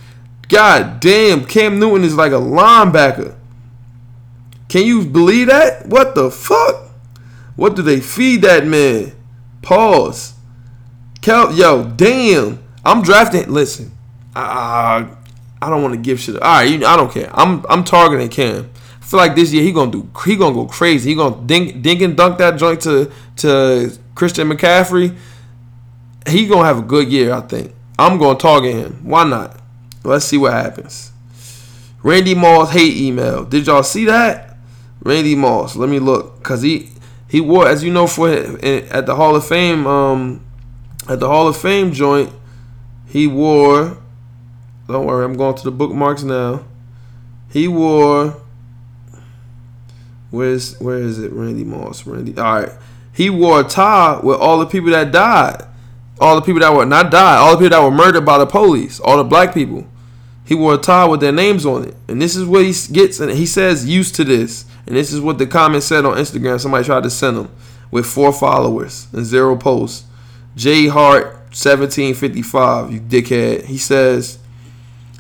[0.48, 3.36] God damn, Cam Newton is like a linebacker.
[4.68, 5.86] Can you believe that?
[5.88, 6.90] What the fuck?
[7.56, 9.14] What do they feed that man?
[9.62, 10.34] Pause.
[11.22, 12.64] Cal, yo, damn.
[12.84, 13.52] I'm drafting.
[13.52, 13.92] Listen,
[14.36, 15.08] I,
[15.62, 16.42] I don't want to give shit.
[16.42, 17.30] All right, you, I don't care.
[17.34, 18.72] I'm I'm targeting Cam.
[19.00, 20.10] I feel like this year he gonna do.
[20.26, 21.10] He gonna go crazy.
[21.12, 25.16] He gonna dink, dink and dunk that joint to to Christian McCaffrey
[26.28, 27.34] he gonna have a good year.
[27.34, 29.00] I think I'm gonna target him.
[29.04, 29.60] Why not?
[30.04, 31.12] Let's see what happens.
[32.04, 33.46] Randy Moss hate email.
[33.46, 34.58] Did y'all see that?
[35.04, 35.76] Randy Moss.
[35.76, 36.90] Let me look, cause he
[37.28, 40.46] he wore, as you know, for at the Hall of Fame, um,
[41.08, 42.32] at the Hall of Fame joint,
[43.08, 43.98] he wore.
[44.88, 46.66] Don't worry, I'm going to the bookmarks now.
[47.50, 48.42] He wore.
[50.30, 51.32] Where's where is it?
[51.32, 52.06] Randy Moss.
[52.06, 52.38] Randy.
[52.38, 52.72] All right.
[53.14, 55.66] He wore a tie with all the people that died
[56.22, 58.46] all the people that were not died, all the people that were murdered by the
[58.46, 59.88] police, all the black people.
[60.46, 61.96] He wore a tie with their names on it.
[62.08, 64.66] And this is what he gets, and he says used to this.
[64.86, 66.60] And this is what the comment said on Instagram.
[66.60, 67.50] Somebody tried to send him
[67.90, 70.06] with four followers and zero posts.
[70.56, 73.66] J Hart 1755, you dickhead.
[73.66, 74.40] He says,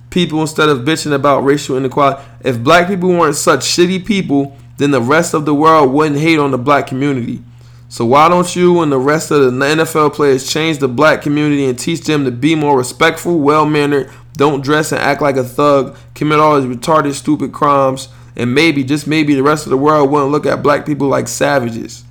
[0.09, 4.91] people instead of bitching about racial inequality, if black people weren't such shitty people, then
[4.91, 7.41] the rest of the world wouldn't hate on the black community.
[7.91, 11.65] So why don't you and the rest of the NFL players change the black community
[11.65, 15.43] and teach them to be more respectful, well mannered, don't dress and act like a
[15.43, 19.77] thug, commit all these retarded, stupid crimes, and maybe, just maybe, the rest of the
[19.77, 22.05] world wouldn't look at black people like savages.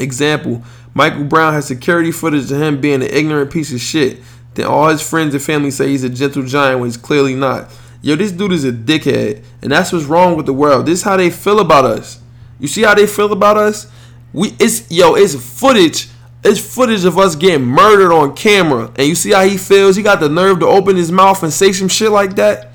[0.00, 4.22] Example Michael Brown has security footage of him being an ignorant piece of shit.
[4.54, 7.70] Then all his friends and family say he's a gentle giant when he's clearly not.
[8.00, 10.86] Yo, this dude is a dickhead, and that's what's wrong with the world.
[10.86, 12.18] This is how they feel about us.
[12.58, 13.92] You see how they feel about us?
[14.36, 16.10] We it's yo, it's footage.
[16.44, 19.96] It's footage of us getting murdered on camera, and you see how he feels.
[19.96, 22.72] He got the nerve to open his mouth and say some shit like that.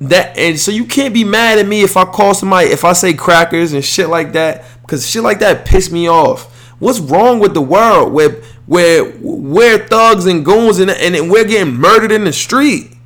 [0.00, 2.94] That and so you can't be mad at me if I call somebody if I
[2.94, 6.50] say crackers and shit like that because shit like that piss me off.
[6.78, 8.30] What's wrong with the world where
[8.64, 12.96] where we're thugs and goons and and we're getting murdered in the street?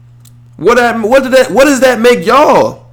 [0.56, 2.86] What that what did that what does that make y'all?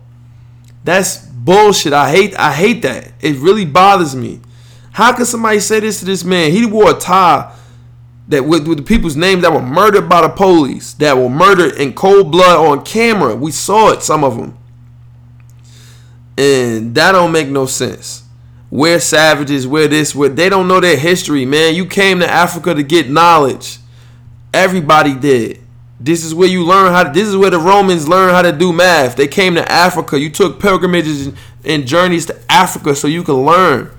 [0.84, 1.94] That's bullshit.
[1.94, 3.12] I hate I hate that.
[3.22, 4.42] It really bothers me.
[4.98, 6.52] How can somebody say this to this man?
[6.52, 7.56] He wore a tie
[8.30, 11.76] that with, with the people's names that were murdered by the police, that were murdered
[11.76, 13.36] in cold blood on camera.
[13.36, 14.58] We saw it, some of them.
[16.36, 18.24] And that don't make no sense.
[18.72, 21.76] We're savages, we're this, we're they don't know their history, man.
[21.76, 23.78] You came to Africa to get knowledge.
[24.52, 25.62] Everybody did.
[26.00, 28.52] This is where you learn how to, this is where the Romans learned how to
[28.52, 29.16] do math.
[29.16, 30.20] They came to Africa.
[30.20, 33.92] You took pilgrimages and journeys to Africa so you can learn.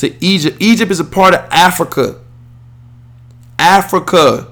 [0.00, 0.56] To Egypt.
[0.60, 2.18] Egypt is a part of Africa.
[3.58, 4.50] Africa.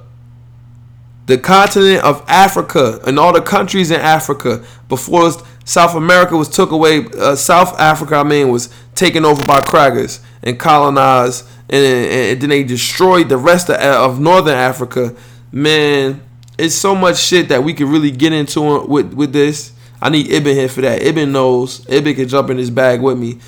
[1.24, 5.30] The continent of Africa and all the countries in Africa before
[5.64, 7.06] South America was took away.
[7.18, 12.50] Uh, South Africa, I mean, was taken over by crackers and colonized, and, and then
[12.50, 15.14] they destroyed the rest of, of Northern Africa.
[15.50, 16.20] Man,
[16.58, 19.72] it's so much shit that we could really get into with with this.
[20.02, 21.00] I need Ibn here for that.
[21.00, 21.86] Ibn knows.
[21.88, 23.38] Ibn can jump in his bag with me.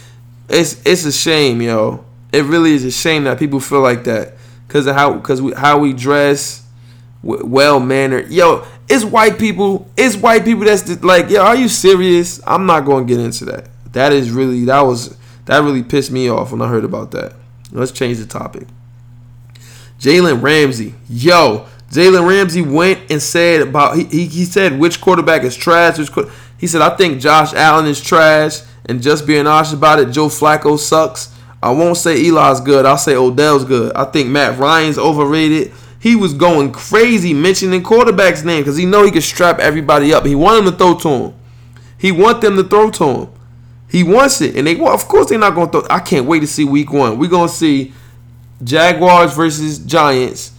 [0.51, 2.05] It's it's a shame, yo.
[2.33, 4.35] It really is a shame that people feel like that
[4.67, 6.65] because of how because we how we dress,
[7.23, 8.31] well mannered.
[8.31, 9.89] Yo, it's white people.
[9.97, 12.41] It's white people that's just like, yo, are you serious?
[12.47, 13.69] I'm not going to get into that.
[13.93, 17.35] That is really that was that really pissed me off when I heard about that.
[17.73, 18.67] Let's change the topic.
[19.99, 25.43] Jalen Ramsey, yo, Jalen Ramsey went and said about he, he, he said which quarterback
[25.43, 25.99] is trash.
[25.99, 26.11] Which
[26.59, 28.61] he said I think Josh Allen is trash,
[28.91, 31.33] and just being honest about it, Joe Flacco sucks.
[31.63, 32.85] I won't say Eli's good.
[32.85, 33.93] I'll say Odell's good.
[33.95, 35.73] I think Matt Ryan's overrated.
[36.01, 40.27] He was going crazy mentioning quarterback's name because he know he could strap everybody up.
[40.27, 41.35] He want them to throw to him.
[41.99, 43.29] He want them to throw to him.
[43.89, 45.87] He wants it, and they well, of course they're not going to throw.
[45.91, 47.19] I can't wait to see Week One.
[47.19, 47.93] We're gonna see
[48.65, 50.53] Jaguars versus Giants.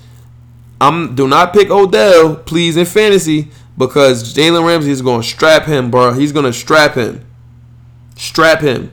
[0.79, 5.65] I'm do not pick Odell, please, in fantasy because Jalen Ramsey is going to strap
[5.65, 6.13] him, bro.
[6.13, 7.25] He's going to strap him.
[8.21, 8.91] Strap him.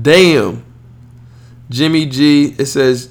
[0.00, 0.64] Damn.
[1.68, 3.10] Jimmy G, it says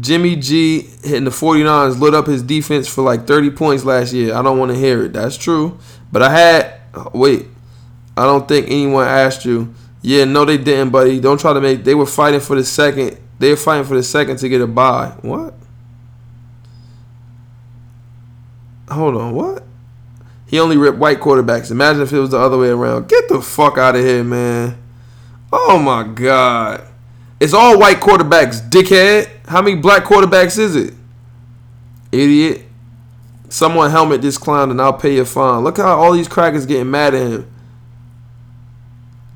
[0.00, 4.34] Jimmy G hitting the 49ers lit up his defense for like 30 points last year.
[4.34, 5.14] I don't want to hear it.
[5.14, 5.78] That's true.
[6.12, 7.46] But I had, oh, wait,
[8.18, 9.72] I don't think anyone asked you.
[10.02, 11.18] Yeah, no, they didn't, buddy.
[11.18, 13.16] Don't try to make, they were fighting for the second.
[13.38, 15.16] They were fighting for the second to get a bye.
[15.22, 15.54] What?
[18.90, 19.65] Hold on, what?
[20.46, 21.70] He only ripped white quarterbacks.
[21.70, 23.08] Imagine if it was the other way around.
[23.08, 24.78] Get the fuck out of here, man.
[25.52, 26.86] Oh my god.
[27.40, 29.28] It's all white quarterbacks, dickhead.
[29.46, 30.94] How many black quarterbacks is it?
[32.12, 32.62] Idiot.
[33.48, 35.62] Someone helmet this clown and I'll pay your fine.
[35.62, 37.52] Look how all these crackers getting mad at him.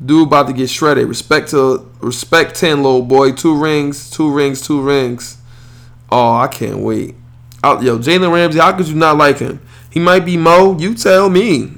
[0.04, 1.06] Dude about to get shredded.
[1.08, 3.32] Respect to respect 10, little boy.
[3.32, 5.36] Two rings, two rings, two rings.
[6.10, 7.14] Oh, I can't wait.
[7.62, 9.60] yo, Jalen Ramsey, how could you not like him?
[9.90, 10.78] He might be Mo.
[10.78, 11.72] You tell me.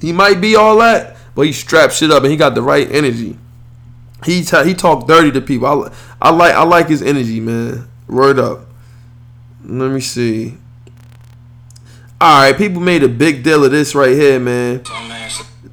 [0.00, 2.90] He might be all that, but he strapped shit up and he got the right
[2.90, 3.38] energy.
[4.24, 5.66] He t- he talked dirty to people.
[5.66, 7.88] I, I like I like his energy, man.
[8.08, 8.66] Word up.
[9.64, 10.58] Let me see.
[12.20, 14.82] All right, people made a big deal of this right here, man.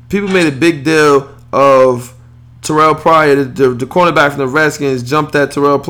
[0.10, 2.14] People made a big deal of
[2.62, 5.84] Terrelle Pryor, the, the, the cornerback from the Redskins, jumped at Terrelle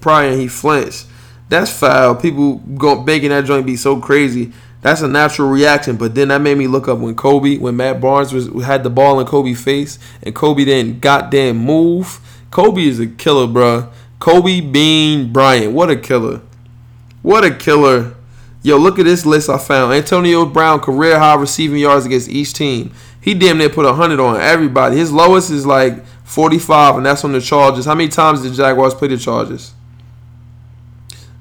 [0.00, 1.06] Pryor, and he flinched.
[1.48, 2.14] That's foul.
[2.14, 4.52] People go making that joint be so crazy.
[4.80, 5.96] That's a natural reaction.
[5.96, 8.90] But then that made me look up when Kobe, when Matt Barnes was had the
[8.90, 12.20] ball in Kobe's face, and Kobe didn't goddamn move.
[12.50, 13.90] Kobe is a killer, bro.
[14.18, 16.40] Kobe Bean Bryant, what a killer!
[17.22, 18.14] What a killer!
[18.62, 19.92] Yo, look at this list I found.
[19.92, 22.92] Antonio Brown career high receiving yards against each team.
[23.20, 24.96] He damn near put hundred on everybody.
[24.96, 27.84] His lowest is like 45, and that's on the Chargers.
[27.84, 29.72] How many times did Jaguars play the Chargers?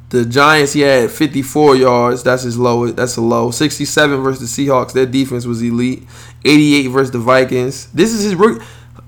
[0.10, 2.24] The Giants, he had 54 yards.
[2.24, 2.96] That's his lowest.
[2.96, 3.52] That's a low.
[3.52, 4.94] 67 versus the Seahawks.
[4.94, 6.08] Their defense was elite.
[6.46, 7.88] 88 versus the Vikings.
[7.92, 8.64] This is his rookie.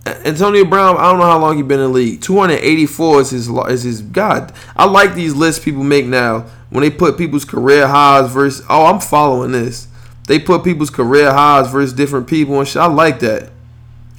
[0.06, 2.22] Antonio Brown, I don't know how long he been in the league.
[2.22, 4.54] 284 is his is his God.
[4.76, 8.66] I like these lists people make now when they put people's career highs versus.
[8.70, 9.88] Oh, I'm following this.
[10.28, 12.82] They put people's career highs versus different people and shit.
[12.82, 13.52] I like that.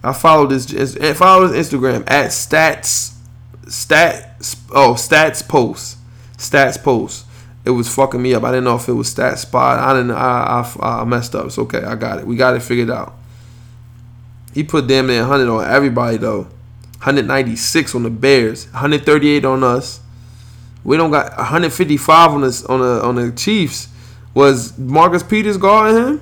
[0.02, 0.66] I follow this.
[1.18, 3.16] Follow his Instagram at stats
[3.68, 4.36] stat
[4.72, 5.96] oh stats post
[6.40, 7.26] stats post.
[7.64, 8.42] It was fucking me up.
[8.42, 9.78] I didn't know if it was stat spot.
[9.78, 10.12] I didn't.
[10.12, 11.46] I, I I messed up.
[11.46, 11.82] It's okay.
[11.82, 12.26] I got it.
[12.26, 13.14] We got it figured out.
[14.54, 16.48] He put damn near 100 on everybody though.
[17.00, 20.00] 196 on the Bears, 138 on us.
[20.84, 23.88] We don't got 155 on us on the on the Chiefs.
[24.34, 26.20] Was Marcus Peters guarding him?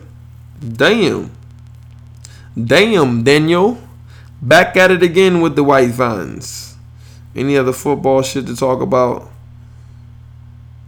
[0.76, 1.30] Damn.
[2.62, 3.78] Damn, Daniel.
[4.40, 6.76] Back at it again with the White Vines.
[7.34, 9.30] Any other football shit to talk about?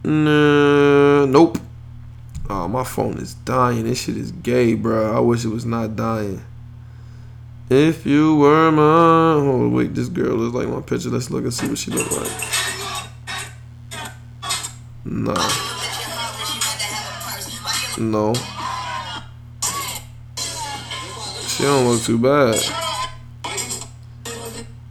[0.02, 1.58] Nah, nope.
[2.48, 3.84] Oh, my phone is dying.
[3.84, 5.16] This shit is gay, bro.
[5.16, 6.42] I wish it was not dying.
[7.70, 11.08] If you were my oh wait, this girl looks like my picture.
[11.08, 12.32] Let's look and see what she look like.
[15.04, 15.34] Nah.
[17.96, 18.34] No.
[21.46, 22.58] She don't look too bad.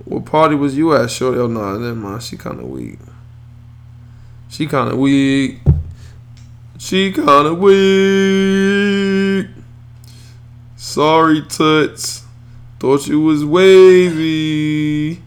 [0.06, 1.40] What party was you at, Shorty?
[1.40, 2.24] Oh nah, never mind.
[2.24, 3.00] She kinda weak.
[4.60, 5.62] She kinda weak.
[6.78, 9.48] She kinda weak.
[10.76, 12.24] Sorry, Toots.
[12.78, 15.24] Thought you was wavy.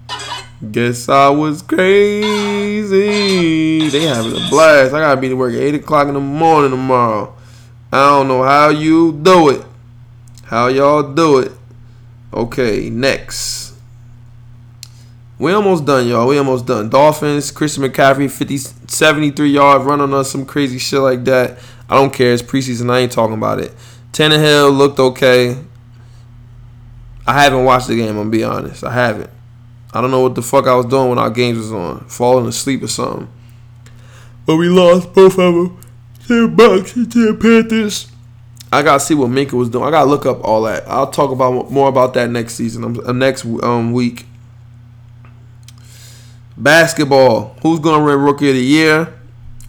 [0.70, 2.28] Guess I was crazy.
[3.88, 4.92] They having a blast.
[4.92, 7.32] I gotta be to work at 8 o'clock in the morning tomorrow.
[7.90, 9.64] I don't know how you do it.
[10.44, 11.52] How y'all do it.
[12.34, 13.71] Okay, next.
[15.42, 16.28] We almost done, y'all.
[16.28, 16.88] We almost done.
[16.88, 21.58] Dolphins, Christian McCaffrey, 50, 73 yard run on us, some crazy shit like that.
[21.90, 22.32] I don't care.
[22.32, 22.88] It's preseason.
[22.92, 23.74] I ain't talking about it.
[24.12, 25.58] Tannehill looked okay.
[27.26, 28.10] I haven't watched the game.
[28.10, 28.84] I'm gonna be honest.
[28.84, 29.30] I haven't.
[29.92, 32.46] I don't know what the fuck I was doing when our games was on, falling
[32.46, 33.28] asleep or something.
[34.46, 35.80] But we lost both of them.
[36.28, 38.12] To the Bucs and to the Panthers.
[38.70, 39.86] I gotta see what Minkah was doing.
[39.86, 40.86] I gotta look up all that.
[40.86, 44.26] I'll talk about more about that next season, uh, next um, week.
[46.56, 47.56] Basketball.
[47.62, 49.14] Who's gonna win Rookie of the Year?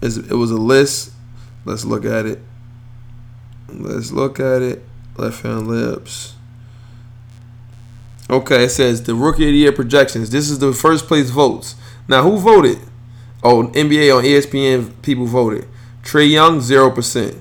[0.02, 1.12] It was a list.
[1.64, 2.40] Let's look at it.
[3.68, 4.84] Let's look at it.
[5.16, 6.34] Left hand lips.
[8.28, 10.30] Okay, it says the rookie of the year projections.
[10.30, 11.74] This is the first place votes.
[12.08, 12.78] Now, who voted?
[13.42, 15.68] Oh, NBA on ESPN people voted.
[16.02, 17.40] Trae Young, 0%.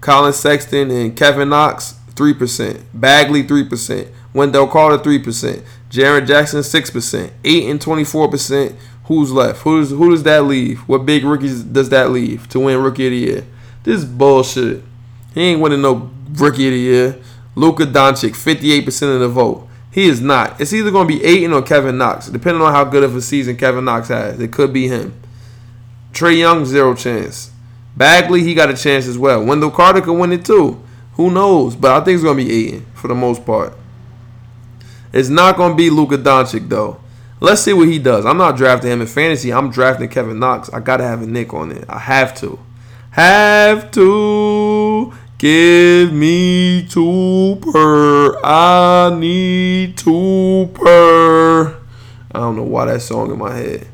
[0.00, 2.82] Collin Sexton and Kevin Knox, 3%.
[2.94, 4.08] Bagley, 3%.
[4.34, 5.62] Wendell Carter, 3%.
[5.92, 7.30] Jaren Jackson, 6%.
[7.44, 8.76] Ayton 24%.
[9.04, 9.60] Who's left?
[9.60, 10.80] Who's, who does that leave?
[10.88, 13.44] What big rookies does that leave to win Rookie of the Year?
[13.82, 14.82] This is bullshit.
[15.34, 17.22] He ain't winning no Rookie of the Year.
[17.54, 19.68] Luka Doncic, 58% of the vote.
[19.90, 20.58] He is not.
[20.58, 23.20] It's either going to be Ayton or Kevin Knox, depending on how good of a
[23.20, 24.40] season Kevin Knox has.
[24.40, 25.14] It could be him.
[26.14, 27.50] Trae Young, zero chance.
[27.94, 29.44] Bagley, he got a chance as well.
[29.44, 30.82] Wendell Carter could win it too.
[31.14, 31.76] Who knows?
[31.76, 33.76] But I think it's going to be Ayton for the most part.
[35.12, 36.98] It's not going to be Luka Doncic, though.
[37.40, 38.24] Let's see what he does.
[38.24, 39.52] I'm not drafting him in fantasy.
[39.52, 40.70] I'm drafting Kevin Knox.
[40.72, 41.84] I got to have a Nick on it.
[41.88, 42.58] I have to.
[43.10, 45.12] Have to.
[45.38, 48.38] Give me two per.
[48.44, 51.80] I need two per.
[52.30, 53.88] I don't know why that song in my head.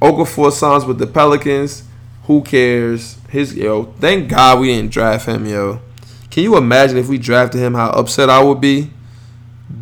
[0.00, 1.84] Okafor signs with the Pelicans.
[2.24, 3.18] Who cares?
[3.28, 3.92] His yo.
[4.00, 5.82] Thank God we didn't draft him, yo.
[6.30, 7.74] Can you imagine if we drafted him?
[7.74, 8.90] How upset I would be.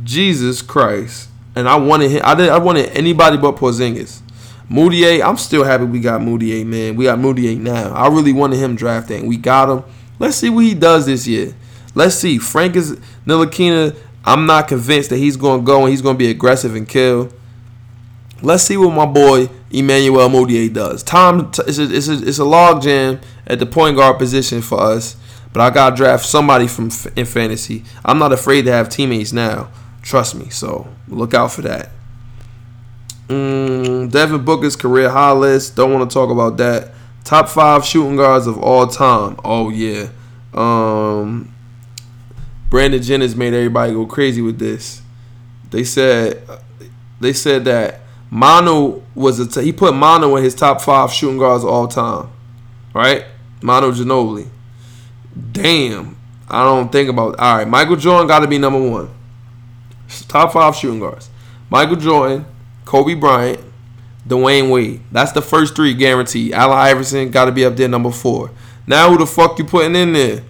[0.05, 1.29] Jesus Christ.
[1.55, 2.23] And I wanted him.
[2.25, 2.53] I didn't.
[2.53, 4.21] I wanted anybody but Porzingis.
[4.71, 5.23] Mudiay.
[5.23, 6.97] I'm still happy we got Mudiay, man.
[6.97, 7.93] We got Mudiay now.
[7.93, 9.27] I really wanted him drafting.
[9.27, 9.85] We got him.
[10.19, 11.55] Let's see what he does this year.
[11.95, 12.39] Let's see.
[12.39, 12.93] Frank is
[13.27, 13.97] Ntilikina.
[14.25, 16.89] I'm not convinced that he's going to go and he's going to be aggressive and
[16.89, 17.33] kill.
[18.43, 21.03] Let's see what my boy Emmanuel Mudiay does.
[21.03, 24.81] Tom, it's a, it's a, it's a log jam at the point guard position for
[24.81, 25.17] us,
[25.59, 27.83] but I got to draft somebody from in fantasy.
[28.05, 29.71] I'm not afraid to have teammates now.
[30.03, 30.51] Trust me.
[30.51, 31.89] So look out for that.
[33.27, 35.75] Mm, Devin Booker's career high list.
[35.75, 36.93] Don't want to talk about that.
[37.25, 39.37] Top five shooting guards of all time.
[39.45, 40.11] Oh yeah.
[40.55, 41.53] Um,
[42.71, 45.03] Brandon Jennings made everybody go crazy with this.
[45.73, 46.41] They said
[47.21, 51.39] they said that Manu was a t- he put Manu in his top five shooting
[51.39, 52.31] guards all time.
[52.95, 53.25] Right?
[53.61, 54.51] Manu Ginobili.
[55.53, 56.17] Damn.
[56.49, 57.69] I don't think about all right.
[57.69, 59.11] Michael Jordan got to be number one.
[60.29, 61.29] Top five shooting guards.
[61.71, 62.47] Michael Jordan,
[62.85, 63.61] Kobe Bryant,
[64.27, 65.03] Dwyane Wade.
[65.13, 66.53] That's the first three guaranteed.
[66.53, 68.51] Allen Iverson got to be up there number four.
[68.87, 70.43] Now who the fuck you putting in there?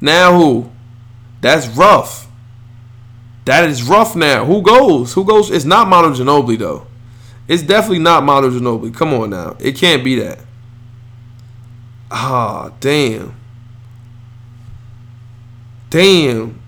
[0.00, 0.70] Now who?
[1.40, 2.28] That's rough.
[3.46, 4.44] That is rough now.
[4.44, 5.14] Who goes?
[5.14, 5.50] Who goes?
[5.50, 6.86] It's not Manu Ginobili though.
[7.48, 8.94] It's definitely not Manu Ginobili.
[8.94, 9.56] Come on now.
[9.58, 10.40] It can't be that.
[12.10, 13.34] Ah, damn.
[15.90, 16.60] Damn.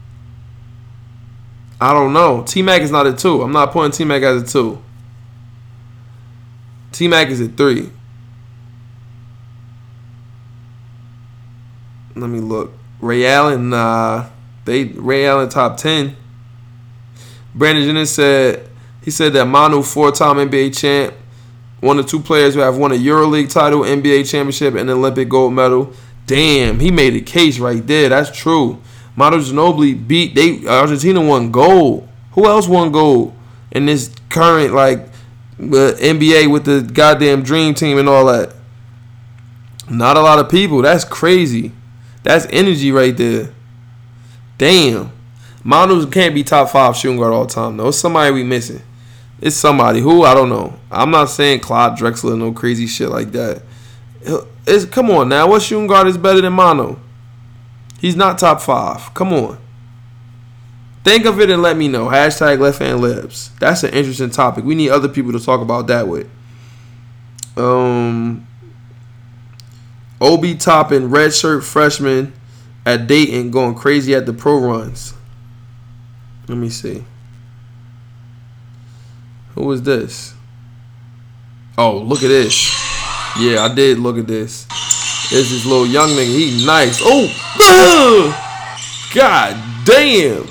[1.81, 2.43] I don't know.
[2.43, 3.43] T Mac is not a two.
[3.43, 4.83] I'm not putting T Mac as a two.
[6.93, 7.91] T Mac is a three.
[12.15, 12.73] Let me look.
[13.01, 14.29] Ray Allen, nah.
[14.65, 16.17] They Ray Allen top ten.
[17.55, 18.69] Brandon Jennings said
[19.03, 21.15] he said that Manu, four-time NBA champ,
[21.81, 25.53] one of two players who have won a EuroLeague title, NBA championship, and Olympic gold
[25.53, 25.93] medal.
[26.27, 28.09] Damn, he made a case right there.
[28.09, 28.81] That's true.
[29.17, 32.09] Manu Ginobili beat they Argentina won gold.
[32.33, 33.35] Who else won gold
[33.71, 35.01] in this current like
[35.59, 38.55] uh, NBA with the goddamn dream team and all that?
[39.91, 40.81] Not a lot of people.
[40.83, 41.73] That's crazy.
[42.23, 43.51] That's energy right there.
[44.57, 45.13] Damn.
[45.65, 47.89] Manu can't be top five shooting guard all time though.
[47.89, 48.83] It's somebody we missing.
[49.41, 50.79] It's somebody who I don't know.
[50.91, 53.63] I'm not saying Clyde Drexler, no crazy shit like that.
[54.67, 55.49] It's come on now.
[55.49, 56.97] What shooting guard is better than Manu?
[58.03, 59.15] He's not top five.
[59.15, 59.59] Come on.
[61.05, 62.07] Think of it and let me know.
[62.07, 63.51] Hashtag left hand libs.
[63.61, 64.65] That's an interesting topic.
[64.65, 66.29] We need other people to talk about that with.
[67.57, 68.45] Um,
[70.21, 72.33] Obi Toppin, redshirt freshman
[72.85, 75.15] at Dayton, going crazy at the pro runs.
[76.49, 77.05] Let me see.
[79.55, 80.35] Who is this?
[81.79, 82.69] Oh, look at this.
[83.39, 84.67] Yeah, I did look at this.
[85.33, 86.27] This this little young nigga.
[86.27, 87.01] He nice.
[87.03, 87.27] Oh,
[89.15, 89.57] God
[89.87, 90.47] damn.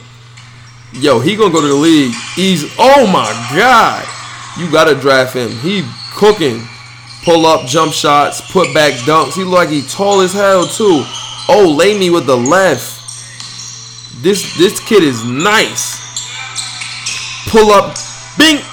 [0.93, 2.13] Yo, he gonna go to the league.
[2.35, 4.03] He's oh my god.
[4.57, 5.51] You gotta draft him.
[5.51, 6.63] He cooking.
[7.23, 9.35] Pull up jump shots, put back dunks.
[9.35, 11.03] He look like he tall as hell too.
[11.47, 12.97] Oh, lay me with the left.
[14.23, 16.01] This this kid is nice.
[17.49, 17.95] Pull up,
[18.35, 18.63] bing.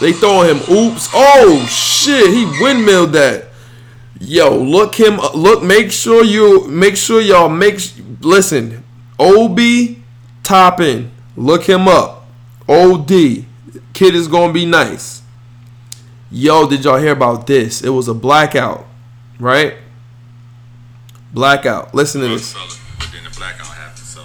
[0.00, 0.62] They throwing him.
[0.68, 1.08] Oops.
[1.14, 2.32] Oh shit.
[2.32, 3.51] He windmilled that.
[4.24, 5.18] Yo, look him.
[5.34, 5.64] Look.
[5.64, 6.68] Make sure you.
[6.68, 7.80] Make sure y'all make.
[8.20, 8.84] Listen.
[9.18, 9.58] Ob
[10.44, 11.10] Toppin.
[11.36, 12.24] Look him up.
[12.68, 13.08] Od.
[13.08, 15.22] Kid is gonna be nice.
[16.30, 17.82] Yo, did y'all hear about this?
[17.82, 18.86] It was a blackout,
[19.38, 19.74] right?
[21.34, 21.92] Blackout.
[21.92, 22.54] Listen to this.
[22.54, 24.22] But then the blackout happened, so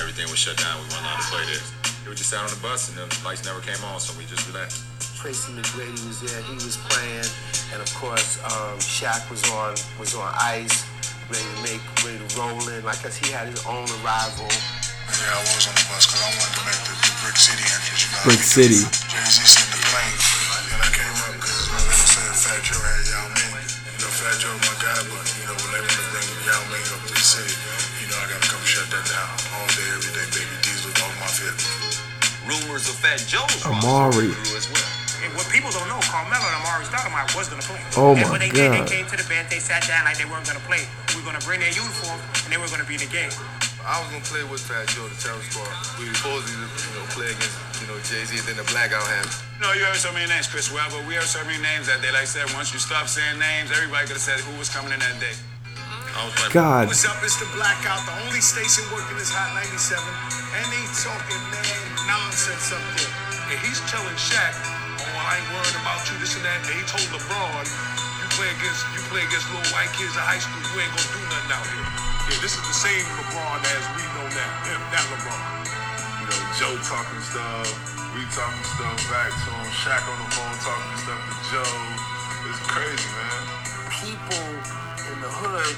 [0.00, 0.78] everything was shut down.
[0.78, 1.72] We weren't allowed to play this.
[2.08, 4.46] We just sat on the bus, and the lights never came on, so we just
[4.48, 4.84] relaxed.
[5.26, 6.38] Tracy McGrady was there.
[6.46, 7.26] He was playing,
[7.74, 10.86] and of course, um, Shaq was on was on ice,
[11.26, 12.86] ready to make, ready to roll in.
[12.86, 14.46] Like I he had his own arrival.
[14.46, 17.66] Yeah, I was on the bus because I wanted to make the, the Brick City
[17.66, 18.06] entrance.
[18.06, 18.78] You know, Brick City.
[18.86, 22.38] Jay Z sent the plane, and I came up because you know, they were saying
[22.46, 23.66] Fat Joe had Yao Ming.
[23.66, 26.62] You know, Fat Joe my guy, but you know when they want to bring Yao
[26.70, 27.50] Ming up to the city,
[27.98, 30.26] you know I got to come shut that down all day, every day.
[30.38, 31.58] Baby Diesel, all my fit.
[32.46, 34.30] Rumors of Fat Joe's Amari.
[34.30, 34.95] roster grew as well.
[35.26, 37.82] And what people don't know, Carmelo and Amar'e Stoudemire was going to play.
[37.98, 40.22] Oh and my when they did, they came to the bench, they sat down like
[40.22, 40.86] they weren't going to play.
[41.10, 43.10] We were going to bring their uniform, and they were going to be in the
[43.10, 43.34] game.
[43.86, 45.70] I was gonna play with Fat Joe, the terror squad.
[46.02, 48.66] We were supposed to, you know, play against, you know, Jay Z, and then the
[48.66, 49.38] blackout happened.
[49.54, 50.98] You know, you heard so many names, Chris Webber.
[51.06, 52.10] We heard so many names that day.
[52.10, 54.90] Like I said, once you stop saying names, everybody could have said who was coming
[54.90, 55.38] in that day.
[56.18, 56.34] I was.
[56.50, 56.90] God.
[56.90, 57.22] What's up?
[57.22, 61.78] It's the Blackout, the only station working this Hot 97, and they talking man
[62.10, 63.14] nonsense up there.
[63.54, 64.75] And he's telling Shaq, "Oh,
[65.26, 68.86] I ain't worried about you, this and that." And he told LeBron, "You play against
[68.94, 71.66] you play against little white kids in high school, you ain't gonna do nothing out
[71.66, 71.88] here."
[72.30, 74.52] Yeah, this is the same LeBron as we know now.
[74.70, 75.42] Him, that LeBron.
[76.22, 77.66] You know, Joe talking stuff,
[78.14, 81.78] we talking stuff back to him, Shaq on the phone talking stuff to Joe.
[82.46, 83.42] It's crazy, man.
[83.98, 84.46] People
[85.10, 85.76] in the hood,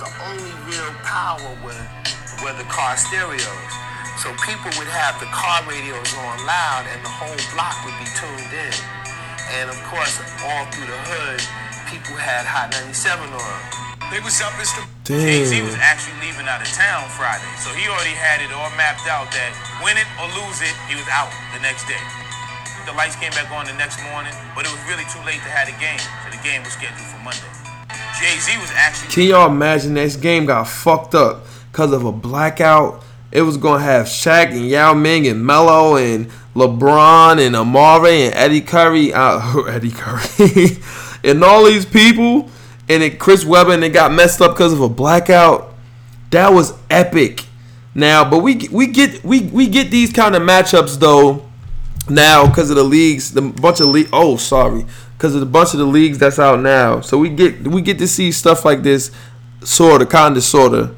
[0.00, 1.84] the only real power were
[2.44, 3.72] were the car stereos.
[4.18, 8.08] So people would have the car radios on loud, and the whole block would be
[8.18, 8.74] tuned in.
[9.60, 11.40] And of course, all through the hood,
[11.90, 13.60] people had Hot 97 on.
[14.10, 14.50] They was up.
[14.58, 18.38] It's the Jay Z was actually leaving out of town Friday, so he already had
[18.38, 19.50] it all mapped out that
[19.82, 21.98] win it or lose it, he was out the next day.
[22.86, 25.50] The lights came back on the next morning, but it was really too late to
[25.50, 27.50] have the game, so the game was scheduled for Monday.
[28.18, 32.12] Jay Z was actually Can y'all imagine this game got fucked up because of a
[32.12, 33.02] blackout?
[33.32, 38.34] It was gonna have Shaq and Yao Ming and Melo and LeBron and Amar'e and
[38.34, 40.78] Eddie Curry, uh, Eddie Curry,
[41.24, 42.50] and all these people,
[42.88, 45.74] and it Chris Webber, and it got messed up because of a blackout.
[46.30, 47.44] That was epic.
[47.94, 51.48] Now, but we we get we we get these kind of matchups though
[52.08, 54.08] now because of the leagues, the bunch of league.
[54.12, 57.00] Oh, sorry, because of the bunch of the leagues that's out now.
[57.00, 59.10] So we get we get to see stuff like this,
[59.62, 60.96] sort of, kind of, sort of.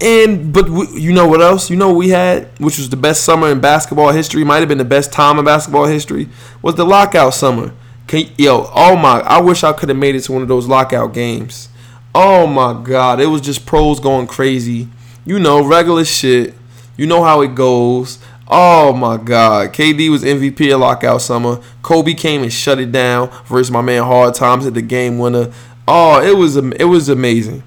[0.00, 1.70] And but we, you know what else?
[1.70, 4.44] You know what we had, which was the best summer in basketball history.
[4.44, 6.28] Might have been the best time in basketball history.
[6.62, 7.72] Was the lockout summer?
[8.06, 9.20] Can, yo, oh my!
[9.20, 11.68] I wish I could have made it to one of those lockout games.
[12.14, 14.88] Oh my god, it was just pros going crazy.
[15.24, 16.54] You know, regular shit.
[16.96, 18.18] You know how it goes.
[18.46, 21.60] Oh my God, KD was MVP of lockout summer.
[21.82, 25.52] Kobe came and shut it down versus my man Hard Times at the game winner.
[25.88, 27.62] Oh, it was it was amazing.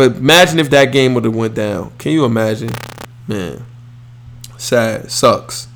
[0.00, 1.92] But imagine if that game would have went down.
[1.98, 2.70] Can you imagine?
[3.28, 3.66] Man,
[4.56, 5.68] sad, sucks.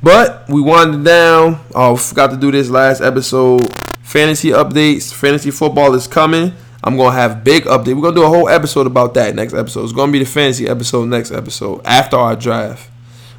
[0.00, 1.58] But we winded down.
[1.74, 3.68] Oh, forgot to do this last episode.
[4.04, 5.12] Fantasy updates.
[5.12, 6.52] Fantasy football is coming.
[6.84, 7.96] I'm gonna have big update.
[7.96, 9.82] We're gonna do a whole episode about that next episode.
[9.82, 12.88] It's gonna be the fantasy episode next episode after our draft.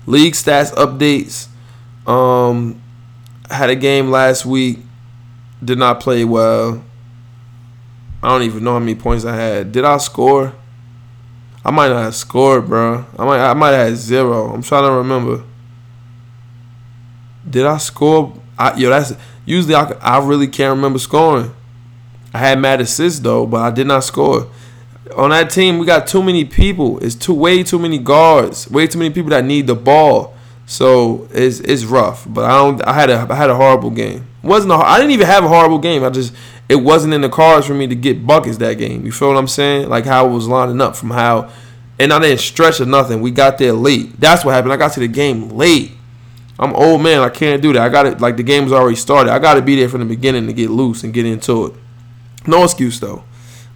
[0.05, 1.47] League stats updates.
[2.11, 2.81] Um,
[3.49, 4.79] had a game last week.
[5.63, 6.83] Did not play well.
[8.23, 9.71] I don't even know how many points I had.
[9.71, 10.53] Did I score?
[11.63, 13.05] I might not have scored, bro.
[13.17, 14.53] I might I might have zero.
[14.53, 15.43] I'm trying to remember.
[17.47, 18.33] Did I score?
[18.57, 19.13] I, yo, that's
[19.45, 21.53] usually I, I really can't remember scoring.
[22.33, 24.49] I had mad assists though, but I did not score
[25.15, 26.99] on that team, we got too many people.
[26.99, 28.69] It's too way too many guards.
[28.69, 30.35] Way too many people that need the ball.
[30.65, 32.25] So it's it's rough.
[32.27, 32.87] But I don't.
[32.87, 34.27] I had a I had a horrible game.
[34.43, 36.03] Wasn't a, I didn't even have a horrible game.
[36.03, 36.33] I just
[36.71, 39.05] it wasn't in the cards for me to get buckets that game.
[39.05, 39.89] You feel what I'm saying?
[39.89, 41.51] Like how it was lining up from how,
[41.99, 43.21] and I didn't stretch or nothing.
[43.21, 44.17] We got there late.
[44.19, 44.71] That's what happened.
[44.71, 45.91] I got to the game late.
[46.57, 47.19] I'm old man.
[47.19, 47.81] I can't do that.
[47.81, 48.21] I got it.
[48.21, 49.33] Like the game was already started.
[49.33, 51.73] I got to be there from the beginning to get loose and get into it.
[52.47, 53.23] No excuse though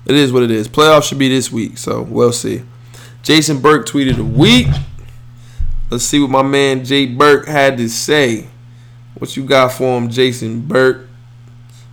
[0.06, 0.68] it is what it is.
[0.70, 2.64] Playoffs should be this week, so we'll see.
[3.24, 4.68] Jason Burke tweeted a week.
[5.90, 8.48] Let's see what my man Jay Burke had to say.
[9.18, 11.05] What you got for him, Jason Burke?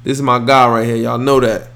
[0.05, 0.97] This is my guy right here.
[0.97, 1.71] Y'all know that.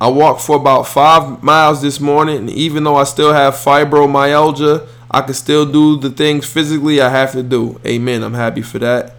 [0.00, 4.86] I walked for about five miles this morning, and even though I still have fibromyalgia,
[5.10, 7.80] I can still do the things physically I have to do.
[7.86, 8.22] Amen.
[8.22, 9.14] I'm happy for that.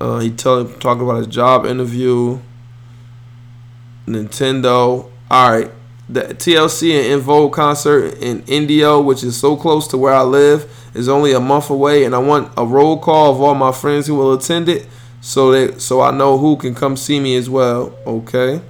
[0.00, 2.40] Uh, he tell, talking about his job interview.
[4.10, 5.10] Nintendo.
[5.30, 5.70] All right,
[6.08, 10.70] the TLC and Vogue concert in Indio, which is so close to where I live,
[10.94, 14.08] is only a month away, and I want a roll call of all my friends
[14.08, 14.88] who will attend it,
[15.20, 17.94] so that so I know who can come see me as well.
[18.06, 18.62] Okay.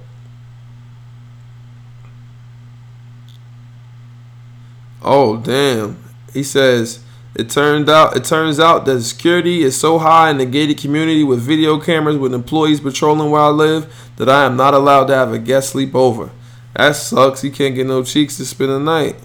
[5.01, 5.97] Oh damn!
[6.33, 10.45] He says it turned out it turns out that security is so high in the
[10.45, 14.73] gated community with video cameras with employees patrolling where I live that I am not
[14.73, 16.29] allowed to have a guest sleep over.
[16.75, 17.43] That sucks.
[17.43, 19.15] You can't get no cheeks to spend the night.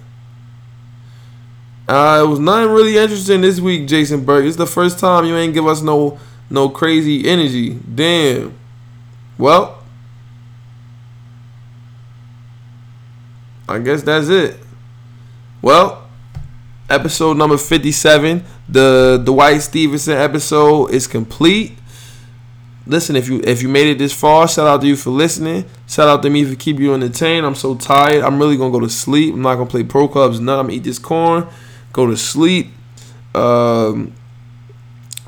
[1.88, 4.44] Uh, it was nothing really interesting this week, Jason Burke.
[4.44, 6.18] It's the first time you ain't give us no
[6.50, 7.70] no crazy energy.
[7.70, 8.56] Damn.
[9.38, 9.82] Well,
[13.68, 14.58] I guess that's it.
[15.60, 16.08] Well,
[16.88, 21.78] episode number 57 the dwight stephenson episode is complete.
[22.86, 25.64] Listen if you if you made it this far shout out to you for listening.
[25.88, 27.44] Shout out to me for keeping you entertained.
[27.44, 28.22] I'm so tired.
[28.22, 29.34] I'm really gonna go to sleep.
[29.34, 30.40] I'm not gonna play pro clubs.
[30.40, 31.48] None i'm gonna eat this corn.
[31.92, 32.68] Go to sleep.
[33.34, 34.14] Um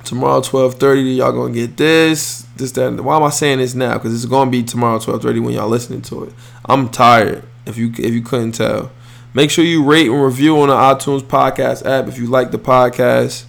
[0.08, 4.14] tomorrow 12.30 y'all gonna get this this that why am i saying this now because
[4.14, 6.32] it's gonna be tomorrow 12.30 when y'all listening to it
[6.64, 8.90] i'm tired if you if you couldn't tell
[9.34, 12.58] Make sure you rate and review on the iTunes podcast app if you like the
[12.58, 13.44] podcast.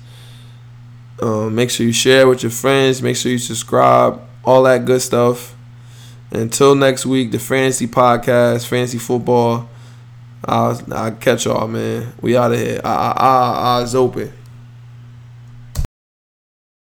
[1.21, 3.01] Um, make sure you share with your friends.
[3.01, 4.21] Make sure you subscribe.
[4.43, 5.55] All that good stuff.
[6.31, 9.69] Until next week, the fantasy podcast, fantasy football.
[10.45, 12.13] I'll, I'll catch y'all, man.
[12.21, 12.81] We out of here.
[12.83, 14.31] I I Eyes open.